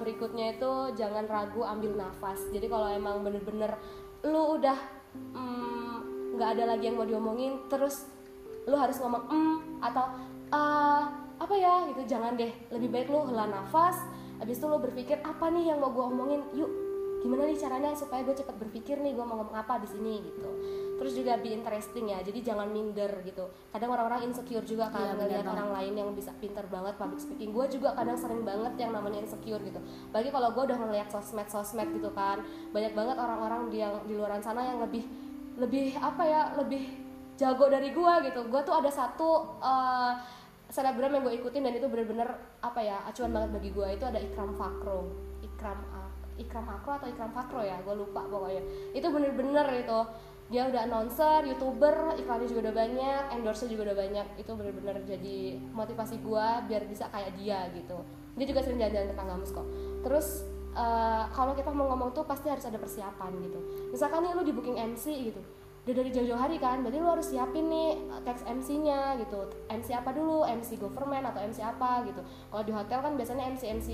berikutnya 0.03 0.59
itu 0.59 0.71
jangan 0.99 1.23
ragu 1.31 1.63
ambil 1.63 1.95
nafas. 1.95 2.43
Jadi 2.51 2.67
kalau 2.67 2.91
emang 2.91 3.23
bener-bener 3.23 3.71
lu 4.27 4.59
udah 4.59 4.75
mm, 5.31 5.95
nggak 6.35 6.59
ada 6.59 6.75
lagi 6.75 6.91
yang 6.91 6.99
mau 6.99 7.07
diomongin 7.07 7.55
terus 7.71 8.11
lu 8.67 8.75
harus 8.75 8.99
ngomong 8.99 9.23
mm 9.31 9.55
atau 9.83 10.32
"Eh, 10.53 11.01
apa 11.41 11.55
ya 11.57 11.89
gitu 11.89 12.01
jangan 12.07 12.37
deh 12.37 12.53
lebih 12.69 12.87
baik 12.87 13.07
lu 13.09 13.25
hela 13.25 13.49
nafas 13.49 13.97
habis 14.37 14.55
itu 14.55 14.65
lu 14.65 14.77
berpikir 14.77 15.17
apa 15.19 15.49
nih 15.49 15.73
yang 15.73 15.81
mau 15.81 15.89
gue 15.89 16.03
omongin? 16.03 16.41
Yuk 16.53 16.69
gimana 17.23 17.47
nih 17.47 17.55
caranya 17.55 17.95
supaya 17.95 18.19
gue 18.19 18.35
cepet 18.35 18.51
berpikir 18.59 18.99
nih 18.99 19.15
gue 19.15 19.23
mau 19.23 19.39
ngomong 19.39 19.55
apa 19.55 19.79
di 19.79 19.87
sini? 19.87 20.19
Gitu. 20.21 20.49
Terus 20.99 21.13
juga 21.15 21.39
be 21.39 21.55
interesting 21.55 22.11
ya 22.11 22.19
jadi 22.19 22.39
jangan 22.43 22.67
minder 22.67 23.07
gitu. 23.23 23.47
Kadang 23.71 23.91
orang-orang 23.91 24.27
insecure 24.27 24.63
juga 24.63 24.87
Iya, 24.87 24.93
kan 24.93 25.01
benar 25.01 25.17
ngelihat 25.23 25.45
banget. 25.47 25.55
orang 25.55 25.69
lain 25.71 25.93
yang 25.99 26.09
bisa 26.11 26.31
pinter 26.37 26.65
banget 26.67 26.93
public 26.99 27.19
speaking. 27.19 27.55
Gue 27.55 27.65
juga 27.71 27.95
kadang 27.95 28.19
sering 28.19 28.43
banget 28.43 28.75
yang 28.77 28.91
namanya 28.91 29.23
insecure 29.23 29.63
gitu. 29.63 29.79
Bagi 30.11 30.29
kalau 30.29 30.51
gue 30.51 30.63
udah 30.67 30.77
ngeliat 30.79 31.07
sosmed 31.07 31.47
sosmed 31.47 31.87
gitu 31.91 32.11
kan 32.11 32.43
banyak 32.75 32.91
banget 32.91 33.15
orang-orang 33.15 33.71
di 33.71 33.79
yang 33.79 34.03
di 34.03 34.13
luaran 34.15 34.43
sana 34.43 34.63
yang 34.67 34.83
lebih 34.83 35.07
lebih 35.55 35.95
apa 35.97 36.23
ya 36.27 36.41
lebih 36.59 36.83
jago 37.39 37.71
dari 37.71 37.95
gue 37.95 38.13
gitu. 38.27 38.51
Gue 38.51 38.61
tuh 38.61 38.75
ada 38.75 38.91
satu 38.91 39.59
eh, 39.63 40.11
selebgram 40.73 41.13
yang 41.13 41.21
gue 41.21 41.37
ikutin 41.37 41.61
dan 41.61 41.73
itu 41.77 41.85
bener-bener 41.85 42.25
apa 42.65 42.81
ya 42.81 43.05
acuan 43.05 43.29
banget 43.29 43.49
bagi 43.53 43.69
gue 43.69 43.87
itu 43.93 44.05
ada 44.09 44.17
Ikram 44.17 44.57
Fakro. 44.57 45.05
Ikram 45.45 45.79
A- 45.93 46.09
Ikram 46.41 46.65
Akro 46.65 46.97
atau 46.97 47.05
Ikram 47.13 47.29
Fakro 47.29 47.61
ya? 47.61 47.77
Gue 47.85 47.93
lupa 47.93 48.25
pokoknya. 48.25 48.65
Itu 48.89 49.13
bener-bener 49.13 49.69
itu 49.85 49.99
dia 50.49 50.65
udah 50.65 50.89
announcer, 50.89 51.45
youtuber, 51.45 52.17
iklannya 52.17 52.49
juga 52.49 52.69
udah 52.69 52.75
banyak, 52.75 53.23
endorse 53.37 53.69
juga 53.69 53.93
udah 53.93 53.97
banyak. 54.01 54.27
Itu 54.41 54.57
bener-bener 54.57 54.97
jadi 55.05 55.61
motivasi 55.61 56.25
gue 56.25 56.47
biar 56.65 56.89
bisa 56.89 57.05
kayak 57.13 57.37
dia 57.37 57.69
gitu. 57.77 58.01
Dia 58.33 58.45
juga 58.49 58.65
sering 58.65 58.81
jalan-jalan 58.81 59.13
ke 59.13 59.15
Tanggamus 59.15 59.51
kok. 59.53 59.67
Terus 60.01 60.41
eh, 60.73 61.23
kalau 61.29 61.53
kita 61.53 61.69
mau 61.69 61.85
ngomong 61.93 62.17
tuh 62.17 62.25
pasti 62.25 62.49
harus 62.49 62.65
ada 62.65 62.81
persiapan 62.81 63.29
gitu. 63.45 63.61
Misalkan 63.93 64.25
nih 64.25 64.33
lu 64.33 64.41
di 64.41 64.53
booking 64.57 64.81
MC 64.81 65.05
gitu 65.29 65.41
udah 65.83 65.99
dari 65.99 66.15
jauh-jauh 66.15 66.39
hari 66.39 66.55
kan 66.63 66.79
berarti 66.79 66.95
lu 66.95 67.11
harus 67.11 67.27
siapin 67.27 67.67
nih 67.67 67.99
eh, 67.99 68.21
teks 68.23 68.47
MC-nya 68.47 69.19
gitu. 69.19 69.51
MC 69.67 69.91
apa 69.91 70.15
dulu? 70.15 70.47
MC 70.47 70.79
government 70.79 71.27
atau 71.27 71.43
MC 71.43 71.59
apa 71.59 72.07
gitu. 72.07 72.23
Kalau 72.23 72.63
di 72.63 72.71
hotel 72.71 72.99
kan 73.03 73.13
biasanya 73.19 73.51
MC 73.51 73.63
MC 73.83 73.89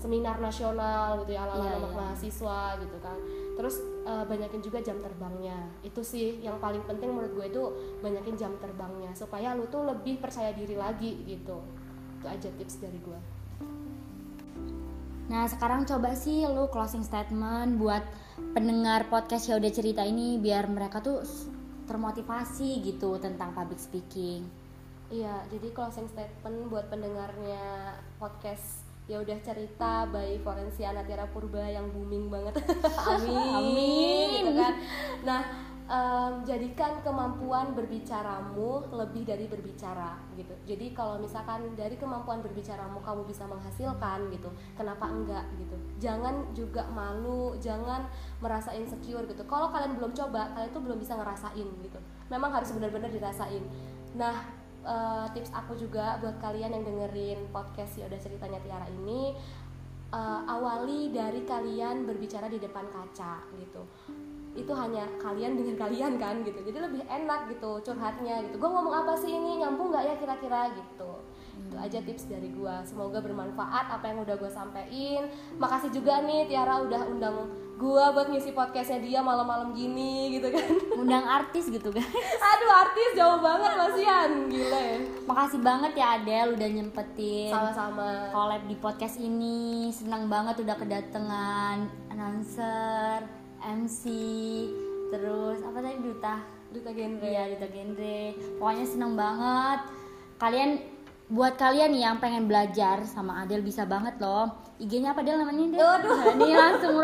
seminar 0.00 0.40
nasional 0.40 1.20
gitu 1.20 1.36
ya 1.36 1.44
ala 1.44 1.60
Iya, 1.60 1.76
anak 1.84 1.92
iya. 1.92 2.00
mahasiswa 2.00 2.60
gitu 2.80 2.96
kan. 3.04 3.18
Terus 3.60 3.76
eh, 4.08 4.24
banyakin 4.24 4.60
juga 4.64 4.78
jam 4.80 4.96
terbangnya. 4.96 5.68
Itu 5.84 6.00
sih 6.00 6.40
yang 6.40 6.56
paling 6.64 6.80
penting 6.88 7.12
menurut 7.12 7.36
gue 7.36 7.46
itu 7.52 7.62
banyakin 8.00 8.40
jam 8.40 8.52
terbangnya 8.56 9.12
supaya 9.12 9.52
lu 9.52 9.68
tuh 9.68 9.84
lebih 9.84 10.24
percaya 10.24 10.56
diri 10.56 10.80
lagi 10.80 11.28
gitu. 11.28 11.60
Itu 12.20 12.26
aja 12.26 12.48
tips 12.56 12.80
dari 12.80 12.96
gue 13.04 13.20
Nah 15.28 15.48
sekarang 15.48 15.88
coba 15.88 16.12
sih 16.12 16.44
lu 16.44 16.68
closing 16.68 17.04
statement 17.04 17.80
buat 17.80 18.04
pendengar 18.52 19.08
podcast 19.08 19.48
ya 19.48 19.56
udah 19.56 19.72
cerita 19.72 20.02
ini 20.04 20.36
biar 20.36 20.68
mereka 20.68 21.00
tuh 21.00 21.24
termotivasi 21.88 22.80
gitu 22.84 23.16
tentang 23.20 23.52
public 23.52 23.80
speaking. 23.80 24.44
Iya, 25.12 25.44
jadi 25.52 25.68
closing 25.76 26.08
statement 26.08 26.72
buat 26.72 26.88
pendengarnya 26.88 27.92
podcast 28.16 28.84
ya 29.04 29.20
udah 29.20 29.36
cerita 29.44 30.08
by 30.08 30.40
Forensiana 30.40 31.04
Tiara 31.04 31.28
Purba 31.28 31.60
yang 31.60 31.92
booming 31.92 32.32
banget. 32.32 32.56
Amin. 33.04 33.52
Amin. 33.60 34.28
Gitu 34.40 34.52
kan. 34.56 34.74
Nah, 35.28 35.40
em, 35.84 36.32
jadikan 36.48 37.04
kemampuan 37.04 37.76
berbicaramu 37.76 38.88
lebih 38.88 39.28
dari 39.28 39.44
berbicara 39.44 40.16
gitu. 40.32 40.54
Jadi 40.64 40.96
kalau 40.96 41.20
misalkan 41.20 41.76
dari 41.76 42.00
kemampuan 42.00 42.40
berbicaramu 42.40 43.04
kamu 43.04 43.28
bisa 43.28 43.44
menghasilkan 43.44 44.32
gitu, 44.32 44.48
kenapa 44.76 45.04
enggak 45.12 45.44
gitu? 45.60 45.76
Jangan 46.00 46.56
juga 46.56 46.88
malu, 46.88 47.52
jangan 47.60 48.08
merasa 48.40 48.72
insecure 48.72 49.28
gitu. 49.28 49.44
Kalau 49.44 49.68
kalian 49.68 49.96
belum 50.00 50.16
coba, 50.16 50.56
kalian 50.56 50.72
tuh 50.72 50.82
belum 50.82 50.98
bisa 50.98 51.20
ngerasain 51.20 51.68
gitu. 51.84 51.98
Memang 52.32 52.50
harus 52.52 52.72
benar-benar 52.72 53.12
dirasain. 53.12 53.60
Nah, 54.16 54.64
eh, 54.84 55.26
tips 55.32 55.50
aku 55.52 55.76
juga 55.76 56.20
buat 56.20 56.36
kalian 56.38 56.76
yang 56.76 56.84
dengerin 56.84 57.48
podcast 57.50 57.96
ya 58.00 58.04
udah 58.06 58.20
ceritanya 58.20 58.60
Tiara 58.60 58.88
ini 58.88 59.32
eh, 60.12 60.40
awali 60.48 61.10
dari 61.10 61.42
kalian 61.42 62.04
berbicara 62.04 62.46
di 62.52 62.60
depan 62.60 62.84
kaca 62.92 63.48
gitu 63.58 63.82
itu 64.54 64.70
hanya 64.70 65.02
kalian 65.18 65.58
dengan 65.58 65.74
kalian 65.86 66.14
kan 66.16 66.40
gitu. 66.46 66.62
Jadi 66.62 66.78
lebih 66.78 67.02
enak 67.10 67.50
gitu 67.50 67.82
curhatnya 67.82 68.46
gitu. 68.46 68.56
Gue 68.62 68.70
ngomong 68.70 68.94
apa 69.04 69.12
sih 69.18 69.34
ini? 69.34 69.58
Nyambung 69.62 69.90
nggak 69.90 70.04
ya 70.06 70.14
kira-kira? 70.18 70.70
gitu. 70.74 71.12
Itu 71.54 71.76
aja 71.78 71.98
tips 72.02 72.26
dari 72.26 72.50
gue 72.50 72.74
semoga 72.86 73.22
bermanfaat 73.22 73.86
apa 73.98 74.04
yang 74.10 74.22
udah 74.22 74.34
gue 74.38 74.50
sampein. 74.50 75.26
Makasih 75.58 75.90
juga 75.90 76.22
nih 76.22 76.46
Tiara 76.46 76.82
udah 76.82 77.02
undang 77.10 77.36
gue 77.74 78.04
buat 78.14 78.30
ngisi 78.30 78.54
podcastnya 78.54 79.02
dia 79.02 79.18
malam-malam 79.18 79.74
gini 79.74 80.38
gitu 80.38 80.50
kan. 80.54 80.70
Undang 80.94 81.26
artis 81.26 81.66
gitu 81.66 81.90
kan. 81.90 82.06
aduh 82.54 82.70
artis 82.70 83.10
jauh 83.18 83.38
banget 83.42 83.70
Masian 83.74 84.30
gila 84.46 84.78
ya. 84.78 84.98
Makasih 85.26 85.60
banget 85.62 85.92
ya 85.98 86.06
Adel 86.18 86.54
udah 86.54 86.68
nyempetin 86.70 87.50
sama-sama. 87.50 88.30
collab 88.30 88.62
di 88.70 88.76
podcast 88.78 89.18
ini. 89.18 89.90
Senang 89.90 90.30
banget 90.30 90.62
udah 90.62 90.76
kedatangan 90.78 91.78
announcer, 92.14 93.26
MC, 93.64 94.02
terus 95.08 95.58
apa 95.64 95.78
tadi 95.80 95.98
duta 96.04 96.36
duta 96.74 96.90
genre 96.90 97.22
Iya 97.22 97.54
Duta 97.54 97.70
Genre 97.70 98.18
Pokoknya 98.58 98.86
seneng 98.86 99.14
banget 99.14 99.80
Kalian 100.42 100.70
Buat 101.30 101.56
kalian 101.56 101.94
yang 101.96 102.18
pengen 102.20 102.50
belajar 102.50 103.00
sama 103.08 103.46
Adel 103.46 103.62
bisa 103.64 103.86
banget 103.86 104.18
loh 104.18 104.50
IG-nya 104.76 105.14
apa 105.14 105.22
Del 105.22 105.38
namanya 105.38 105.70
Del? 105.70 105.86
Aduh. 106.02 106.34
Ini 106.34 106.50
langsung. 106.50 106.98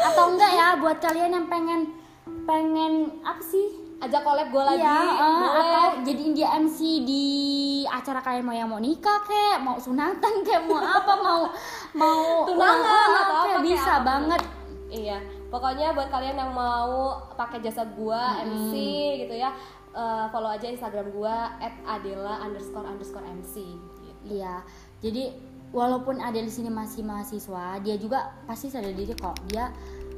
Atau 0.00 0.24
enggak 0.34 0.52
ya 0.56 0.68
buat 0.80 0.98
kalian 1.04 1.36
yang 1.36 1.46
pengen 1.52 1.92
Pengen 2.48 3.20
apa 3.20 3.44
sih? 3.44 3.90
ajak 4.00 4.24
collab 4.24 4.48
gue 4.48 4.64
lagi 4.64 4.80
Iya, 4.80 4.96
boleh 5.20 5.60
atau 5.60 5.88
jadiin 6.08 6.32
dia 6.32 6.48
MC 6.56 7.04
di 7.04 7.24
acara 7.84 8.24
kalian 8.24 8.48
mau 8.48 8.56
yang 8.56 8.72
mau 8.72 8.80
nikah 8.80 9.20
kek, 9.28 9.60
mau 9.60 9.76
sunatan 9.76 10.40
kek, 10.40 10.64
mau 10.64 10.80
apa, 10.80 11.12
mau 11.20 11.42
mau 11.92 12.48
Tunangan 12.48 12.80
atau 12.80 13.12
apa, 13.12 13.44
kayak 13.44 13.44
kayak 13.44 13.60
bisa 13.68 13.92
apa. 14.00 14.06
banget. 14.08 14.42
Iya, 14.88 15.18
pokoknya 15.50 15.90
buat 15.90 16.08
kalian 16.08 16.36
yang 16.36 16.50
mau 16.50 17.18
pakai 17.34 17.58
jasa 17.58 17.84
gua 17.90 18.38
MC 18.40 18.72
gitu 19.20 19.34
ya, 19.34 19.50
eh, 19.90 20.24
follow 20.28 20.48
aja 20.48 20.66
Instagram 20.66 21.10
gua 21.10 21.52
@adela 21.84 22.40
underscore 22.40 22.86
underscore 22.86 23.26
MC. 23.26 23.66
Gitu. 24.00 24.38
Iya, 24.38 24.62
jadi 24.98 25.34
walaupun 25.70 26.18
ada 26.18 26.36
di 26.36 26.48
sini 26.48 26.66
masih 26.66 27.02
mahasiswa, 27.02 27.78
dia 27.78 27.94
juga 27.94 28.30
pasti 28.44 28.66
sadar 28.66 28.90
diri 28.90 29.12
kok 29.12 29.34
dia 29.46 29.70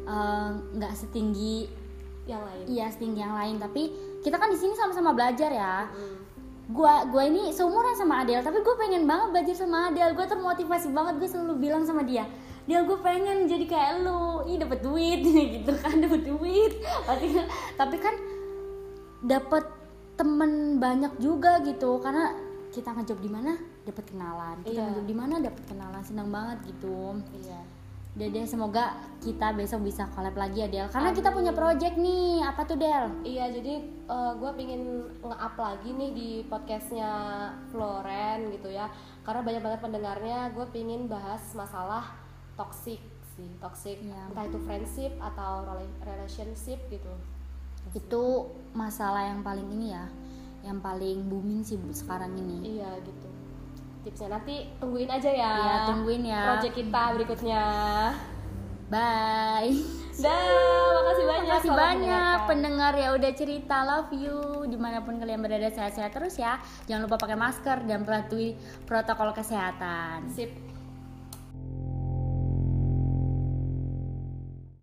eh, 0.03 0.49
nggak 0.73 0.93
setinggi 0.93 1.81
Yang 2.23 2.43
lain. 2.43 2.65
iya 2.69 2.87
setinggi 2.87 3.19
yang 3.19 3.33
lain, 3.33 3.57
tapi 3.57 3.83
kita 4.21 4.35
kan 4.35 4.47
di 4.47 4.57
sini 4.57 4.75
sama-sama 4.75 5.11
belajar 5.11 5.49
ya 5.49 5.87
Hmm. 5.87 6.19
gua 6.71 7.03
gua 7.07 7.23
ini 7.23 7.51
seumuran 7.51 7.93
sama 7.93 8.23
Adel 8.23 8.39
tapi 8.41 8.59
gue 8.59 8.75
pengen 8.77 9.03
banget 9.03 9.29
belajar 9.31 9.55
sama 9.59 9.91
Adel 9.91 10.15
gue 10.15 10.23
termotivasi 10.25 10.91
banget 10.91 11.19
gue 11.19 11.29
selalu 11.29 11.55
bilang 11.59 11.83
sama 11.83 12.03
dia 12.03 12.23
Del 12.63 12.83
gue 12.83 12.99
pengen 12.99 13.45
jadi 13.45 13.65
kayak 13.65 13.93
lu. 14.01 14.43
Ih 14.45 14.57
dapet 14.57 14.81
duit 14.81 15.21
gitu 15.55 15.73
kan 15.77 15.99
dapet 15.99 16.23
duit. 16.23 16.73
Pasti 17.03 17.27
kan- 17.33 17.51
tapi 17.75 17.97
kan 17.97 18.15
dapet 19.21 19.65
temen 20.15 20.53
banyak 20.79 21.13
juga 21.19 21.59
gitu. 21.61 21.99
Karena 21.99 22.31
kita 22.71 22.91
ngejob 22.91 23.19
di 23.19 23.29
mana 23.29 23.53
dapat 23.83 24.05
kenalan. 24.07 24.57
Kita 24.63 24.73
Iya. 24.73 24.85
ngejob 24.89 25.07
di 25.07 25.17
mana 25.17 25.35
dapat 25.39 25.63
kenalan. 25.67 26.03
Senang 26.03 26.29
banget 26.29 26.59
gitu. 26.67 27.19
Iya. 27.37 27.61
Dede 28.13 28.45
semoga 28.45 28.93
kita 29.25 29.57
besok 29.57 29.89
bisa 29.89 30.05
collab 30.07 30.37
lagi 30.37 30.61
ya 30.61 30.69
Del. 30.69 30.85
Karena 30.87 31.11
kita 31.11 31.33
punya 31.33 31.49
project 31.51 31.97
nih. 31.97 32.45
Apa 32.45 32.63
tuh 32.63 32.77
Del? 32.77 33.09
Iya, 33.25 33.49
jadi 33.51 33.81
gue 34.37 34.51
pingin 34.53 34.83
nge-up 35.19 35.57
lagi 35.57 35.91
nih 35.91 36.11
di 36.13 36.29
podcastnya 36.45 37.09
Floren 37.73 38.53
gitu 38.53 38.69
ya. 38.69 38.85
Karena 39.25 39.41
banyak 39.41 39.63
banget 39.65 39.81
pendengarnya, 39.81 40.53
gue 40.53 40.67
pingin 40.69 41.09
bahas 41.09 41.41
masalah 41.53 42.05
toxic 42.63 43.01
sih 43.33 43.49
Toxic, 43.59 43.97
Iya. 43.99 44.29
entah 44.29 44.45
itu 44.45 44.59
friendship 44.61 45.13
atau 45.17 45.65
rela- 45.65 45.97
relationship 46.03 46.79
gitu. 46.87 47.11
Itu 47.91 48.23
masalah 48.73 49.27
yang 49.27 49.41
paling 49.41 49.67
ini 49.73 49.91
ya 49.91 50.05
yang 50.63 50.79
paling 50.79 51.27
booming 51.27 51.61
sih 51.61 51.75
sekarang 51.91 52.37
ini. 52.37 52.79
Iya 52.79 53.03
gitu. 53.03 53.27
Tipsnya 54.03 54.29
nanti 54.33 54.71
tungguin 54.77 55.09
aja 55.09 55.27
ya 55.27 55.53
Iya, 55.57 55.77
tungguin 55.89 56.23
ya. 56.23 56.43
Project 56.53 56.75
kita 56.77 57.03
berikutnya. 57.13 57.63
Bye. 58.87 59.73
Dah, 60.13 60.37
makasih 60.93 61.25
banyak 61.25 61.41
Terima 61.41 61.57
kasih 61.57 61.65
selamat 61.65 61.81
banyak 61.81 61.97
mendengarkan. 62.05 62.47
pendengar 62.47 62.93
ya 62.95 63.09
udah 63.11 63.33
cerita 63.33 63.77
love 63.83 64.13
you. 64.13 64.39
Di 64.69 64.77
mana 64.77 65.01
pun 65.01 65.17
kalian 65.17 65.41
berada 65.41 65.67
sehat-sehat 65.67 66.13
terus 66.13 66.37
ya. 66.37 66.61
Jangan 66.85 67.09
lupa 67.09 67.17
pakai 67.17 67.35
masker 67.35 67.79
dan 67.83 68.05
patuhi 68.05 68.53
protokol 68.85 69.33
kesehatan. 69.33 70.29
Sip 70.29 70.53